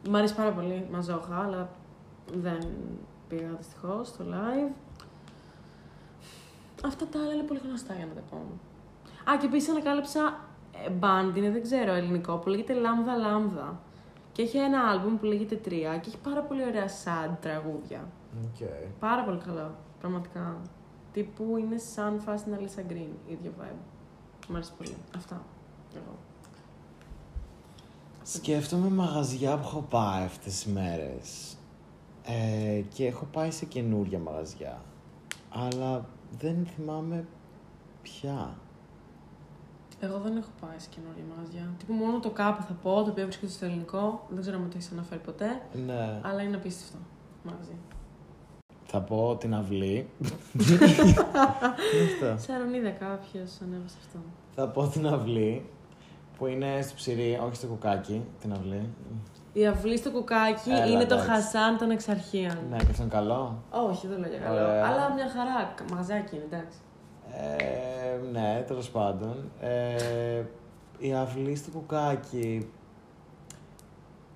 [0.10, 1.70] Μ' αρέσει πάρα πολύ Μαζόχα, αλλά
[2.42, 2.60] δεν
[3.32, 4.72] πήγα δυστυχώς στο live.
[6.86, 8.38] Αυτά τα άλλα είναι πολύ γνωστά για να τα πω.
[9.32, 10.40] Α, και επίσης ανακάλυψα
[10.86, 13.80] ε, band, είναι δεν ξέρω ελληνικό, που λέγεται Λάμδα Λάμδα.
[14.32, 18.08] Και έχει ένα άλμπουμ που λέγεται Τρία και έχει πάρα πολύ ωραία sad τραγούδια.
[18.44, 18.68] ΟΚ.
[19.00, 19.76] Πάρα πολύ καλό.
[20.00, 20.62] Πραγματικά.
[21.14, 23.32] Τύπου είναι σαν φάση την Αλίσσα Green.
[23.32, 23.82] ίδιο vibe.
[24.48, 24.96] Μ' αρέσει πολύ.
[25.18, 25.42] Αυτά.
[25.96, 26.18] Εγώ.
[28.24, 31.56] Σκέφτομαι μαγαζιά που έχω πάει αυτές τις μέρες.
[32.26, 34.82] Ε, και έχω πάει σε καινούρια μαγαζιά.
[35.50, 36.06] Αλλά
[36.40, 37.26] δεν θυμάμαι
[38.02, 38.58] ποια.
[40.00, 41.74] Εγώ δεν έχω πάει σε καινούργια μαγαζιά.
[41.78, 44.28] Τύπου μόνο το κάπου θα πω, το οποίο βρίσκεται στο ελληνικό.
[44.30, 45.62] Δεν ξέρω αν το έχεις αναφέρει ποτέ.
[45.86, 46.20] Ναι.
[46.22, 46.98] Αλλά είναι απίστευτο
[47.44, 47.76] μαγαζί.
[48.86, 50.10] Θα πω την αυλή.
[50.58, 50.86] Τι είναι
[52.14, 54.20] αυτό; Σαν είδα κάποιος ανέβασε αυτό.
[54.56, 55.66] Θα πω την αυλή
[56.38, 58.22] που είναι στο ψυρί, όχι στο κουκάκι.
[58.42, 58.90] Την αυλή.
[59.54, 61.30] Η αυλή στο κουκάκι Έλα, είναι το εντάξει.
[61.30, 62.58] Χασάν των Εξαρχείων.
[62.70, 63.64] Ναι, και αυτό είναι καλό.
[63.70, 64.56] Όχι, δεν λέω για καλό.
[64.56, 64.86] Ωραία.
[64.86, 65.74] Αλλά μια χαρά.
[65.92, 66.78] Μαγαζάκι είναι, εντάξει.
[67.38, 69.52] Ε, ναι, τέλος πάντων.
[69.60, 70.44] Ε,
[70.98, 72.70] η αυλή στο κουκάκι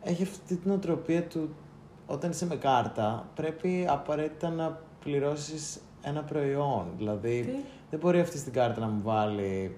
[0.01, 1.55] έχει αυτή την οτροπία του
[2.05, 6.85] όταν είσαι με κάρτα πρέπει απαραίτητα να πληρώσεις ένα προϊόν.
[6.97, 7.51] Δηλαδή Τι;
[7.89, 9.77] δεν μπορεί αυτή στην κάρτα να μου βάλει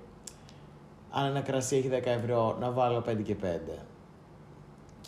[1.11, 3.45] αν ένα κρασί έχει 10 ευρώ να βάλω 5 και 5.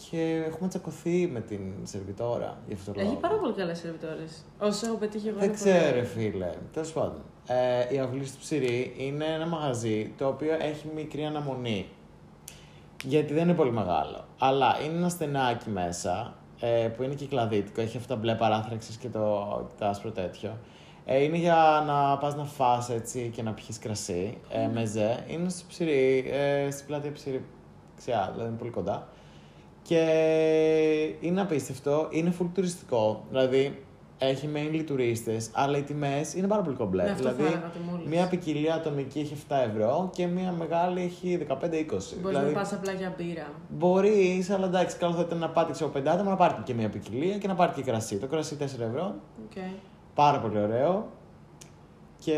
[0.10, 3.12] Και έχουμε τσακωθεί με την σερβιτόρα για αυτό το λόγο.
[3.12, 4.46] Έχει πάρα πολύ καλές σερβιτόρες.
[4.60, 5.38] Όσο πετύχει εγώ.
[5.40, 6.04] Δεν είναι πολύ ξέρω, ωραία.
[6.04, 6.50] φίλε.
[6.74, 7.22] Τέλος πάντων.
[7.48, 11.86] Ε, η αυλή στο ψυρί είναι ένα μαγαζί το οποίο έχει μικρή αναμονή.
[13.04, 14.26] Γιατί δεν είναι πολύ μεγάλο.
[14.40, 17.82] Αλλά είναι ένα στενάκι μέσα ε, που είναι κυκλαδίτικο.
[17.82, 19.46] Έχει αυτά μπλε παράθραξης και το,
[19.80, 20.58] το άσπρο τέτοιο.
[21.06, 24.38] Ε, είναι για να πας να φας έτσι και να πιεις κρασί.
[24.50, 25.24] Ε, μεζέ.
[25.28, 27.46] Είναι στο ψυρί, ε, στην πλατεία ψυρί.
[27.98, 29.08] Ξιά, δηλαδή είναι πολύ κοντά.
[29.90, 33.26] Και είναι απίστευτο, είναι full τουριστικό.
[33.30, 33.84] Δηλαδή
[34.18, 37.04] έχει mainly τουρίστες, αλλά οι τιμές είναι πάρα πολύ κομπλέ.
[37.04, 38.08] Ναι, αυτό θα δηλαδή, έλεγα τιμούλες.
[38.08, 41.48] μια ποικιλία ατομική έχει 7 ευρώ και μια μεγάλη έχει 15-20.
[41.52, 43.48] Μπορείς δηλαδή, να πας απλά για μπύρα.
[43.70, 46.90] Μπορείς, αλλά εντάξει, καλό θα ήταν να πάτε σε 5 άτομα, να πάρετε και μια
[46.90, 48.18] ποικιλία και να πάρετε και κρασί.
[48.18, 49.16] Το κρασί 4 ευρώ.
[49.46, 49.62] ΟΚ.
[50.14, 51.08] Πάρα πολύ ωραίο.
[52.18, 52.38] Και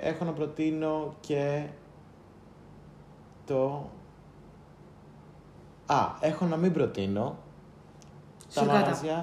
[0.00, 1.62] έχω να προτείνω και
[3.46, 3.90] το.
[5.86, 7.36] Α, έχω να μην προτείνω.
[8.54, 8.80] Τα Σουρκάτα.
[8.80, 9.20] μαγαζιά.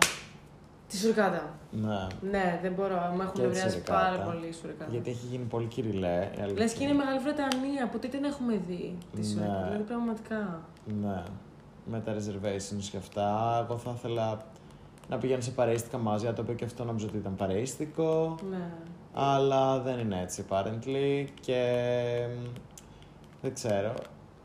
[0.87, 1.53] Τη σουρκάτα.
[1.71, 2.07] Ναι.
[2.31, 2.95] Ναι, δεν μπορώ.
[3.15, 3.99] Μου έχουν Και τη νευριάσει σουρκάτα.
[3.99, 4.91] πάρα πολύ η σουρκάτα.
[4.91, 6.29] Γιατί έχει γίνει πολύ κυριλέ.
[6.37, 9.25] η αλήθεια Λες και είναι η Μεγάλη Βρετανία, ποτέ την έχουμε δει τη Ναι.
[9.27, 9.63] σουρκάτα.
[9.63, 10.61] Δηλαδή πραγματικά.
[11.01, 11.23] Ναι.
[11.85, 13.59] Με τα reservations και αυτά.
[13.69, 14.37] Εγώ θα ήθελα
[15.09, 18.35] να πηγαίνω σε παρείστικα μαγαζιά, το οποίο και αυτό νομίζω ότι ήταν παρείστικο.
[18.49, 18.69] Ναι.
[19.13, 21.61] Αλλά δεν είναι έτσι apparently και
[22.41, 22.47] μ,
[23.41, 23.93] δεν ξέρω.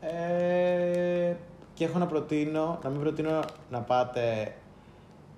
[0.01, 1.33] Ε,
[1.79, 4.55] και έχω να προτείνω, να μην προτείνω να πάτε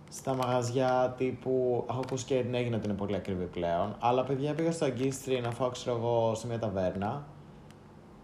[0.09, 1.85] στα μαγαζιά τύπου.
[1.89, 3.95] Έχω ακούσει και την έγινε ότι είναι πολύ ακριβή πλέον.
[3.99, 7.23] Αλλά παιδιά πήγα στο Αγκίστρι να φάω, ξέρω εγώ, σε μια ταβέρνα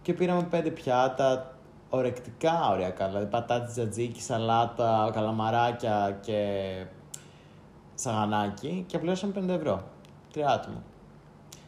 [0.02, 1.58] και πήραμε πέντε πιάτα
[1.90, 3.08] ορεκτικά ωριακά.
[3.08, 6.72] Δηλαδή πατάτι τζατζίκι, σαλάτα, καλαμαράκια και
[7.96, 9.84] σαγανάκι και πλήρωσαμε 50 ευρώ.
[10.32, 10.84] Τρία άτομα.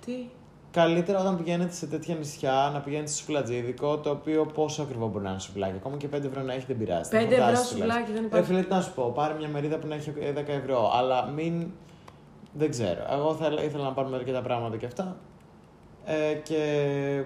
[0.06, 0.30] Τι;
[0.72, 5.24] Καλύτερα όταν πηγαίνετε σε τέτοια νησιά να πηγαίνετε σε σουβλατζίδικο, το οποίο πόσο ακριβό μπορεί
[5.24, 5.74] να είναι σουβλάκι.
[5.76, 7.10] Ακόμα και 5 ευρώ να έχει δεν πειράζει.
[7.10, 8.06] Πέντε Θα ευρώ φαντάζεσαι τουλάχιστον.
[8.06, 8.46] σουβλάκι δεν Ε, υπάρχει.
[8.46, 10.92] φίλε, τι να σου πω, πάρε μια μερίδα που να έχει ε, 10 ευρώ.
[10.96, 11.68] Αλλά μην.
[12.54, 13.06] Δεν ξέρω.
[13.12, 15.16] Εγώ θα, ήθελα να πάρουμε αρκετά πράγματα και αυτά.
[16.06, 17.24] Ε, και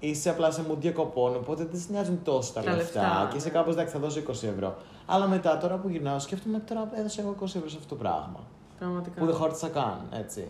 [0.00, 3.00] είσαι απλά σε mood διακοπών, οπότε δεν σε νοιάζουν τόσο τα, Τα λεφτά.
[3.00, 3.54] λεφτά, Και είσαι ναι.
[3.54, 4.76] κάπως εντάξει, θα δώσω 20 ευρώ.
[5.06, 8.40] Αλλά μετά τώρα που γυρνάω, σκέφτομαι τώρα έδωσα εγώ 20 ευρώ σε αυτό το πράγμα.
[8.78, 9.20] Πραγματικά.
[9.20, 10.46] Που δεν χώρισα καν, έτσι.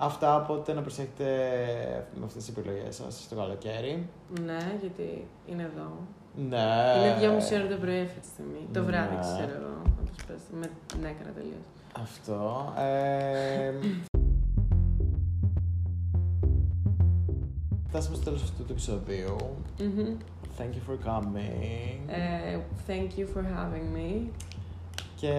[0.00, 1.24] Αυτά οπότε να προσέχετε
[2.18, 4.08] με αυτές τις επιλογές σας το καλοκαίρι.
[4.44, 5.90] Ναι, γιατί είναι εδώ.
[6.48, 6.66] Ναι.
[7.06, 8.66] Είναι δυόμιση ώρα το πρωί αυτή τη στιγμή.
[8.72, 9.20] Το βράδυ, Ναι.
[9.20, 9.82] ξέρω εγώ.
[10.00, 10.40] Όπως πες.
[10.60, 10.70] Με
[11.00, 11.66] νέκρα τελείως.
[12.00, 12.72] Αυτό.
[12.78, 13.72] Ε,
[17.88, 19.36] Φτάσαμε στο τέλος αυτού του επεισοδίου.
[20.58, 21.98] Thank you for coming.
[22.06, 24.28] Ε, thank you for having me.
[25.16, 25.32] Και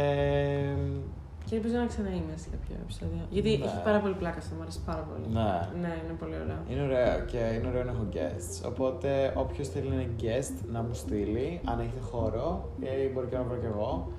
[1.49, 3.23] Και ελπίζω να ξαναείμαι σε κάποιο επεισόδιο.
[3.29, 3.65] Γιατί Ναι.
[3.65, 5.25] έχει πάρα πολύ πλάκα αυτό, μου αρέσει πάρα πολύ.
[5.37, 5.49] ναι,
[5.83, 6.59] Ναι, είναι πολύ ωραίο.
[6.71, 8.55] είναι ωραίο και είναι ωραίο να έχω guests.
[8.71, 13.35] Οπότε όποιος θέλει να είναι guest να μου στείλει, αν έχετε χώρο, ή μπορεί και
[13.37, 14.11] να βρω κι εγώ.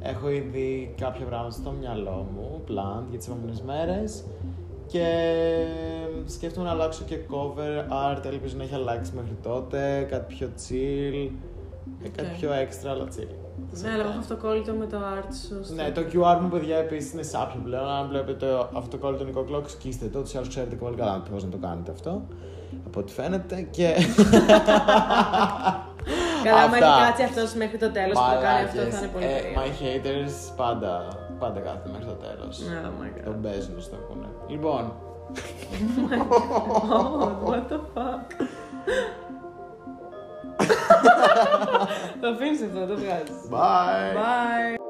[0.00, 4.24] Έχω ήδη κάποια πράγματα στο μυαλό μου, plan για τις επόμενες μέρες.
[4.86, 5.06] Και
[6.26, 11.30] σκέφτομαι να αλλάξω και cover art, ελπίζω να έχει αλλάξει μέχρι τότε, κάτι πιο chill,
[12.04, 12.38] ε, κάτι ΟΚ.
[12.38, 13.45] πιο extra, αλλά chill.
[13.70, 15.64] Ναι, αλλά έχω αυτοκόλλητο με το art σου.
[15.64, 17.88] στο- Ναι, το QR μου, παιδιά, επίσης είναι σάπιο πλέον.
[17.88, 20.20] Αν βλέπετε το αυτοκόλλητο Νίκο Κλοκ, σκίστε το.
[20.22, 22.22] Τους άλλους ξέρετε και πολύ καλά πώς να το κάνετε αυτό.
[22.86, 23.68] Από ό,τι φαίνεται.
[23.70, 23.94] Και.
[26.44, 26.86] Καλά, άμα Αυτά.
[26.86, 29.60] έχει κάτσει αυτός μέχρι το τέλος που το κάνει αυτό, θα είναι πολύ Ε, περίεργο.
[29.62, 30.92] my haters πάντα,
[31.38, 32.54] πάντα κάθεται μέχρι το τέλος.
[32.68, 33.22] Ναι, oh my god.
[33.24, 34.26] Τον παίζουν στο ακούνε.
[34.48, 34.92] Λοιπόν,
[36.96, 38.26] Oh, what the fuck;
[42.20, 43.48] Το αφήνεις αυτό, το βγάζεις.
[43.50, 44.16] bye!
[44.16, 44.85] Bye.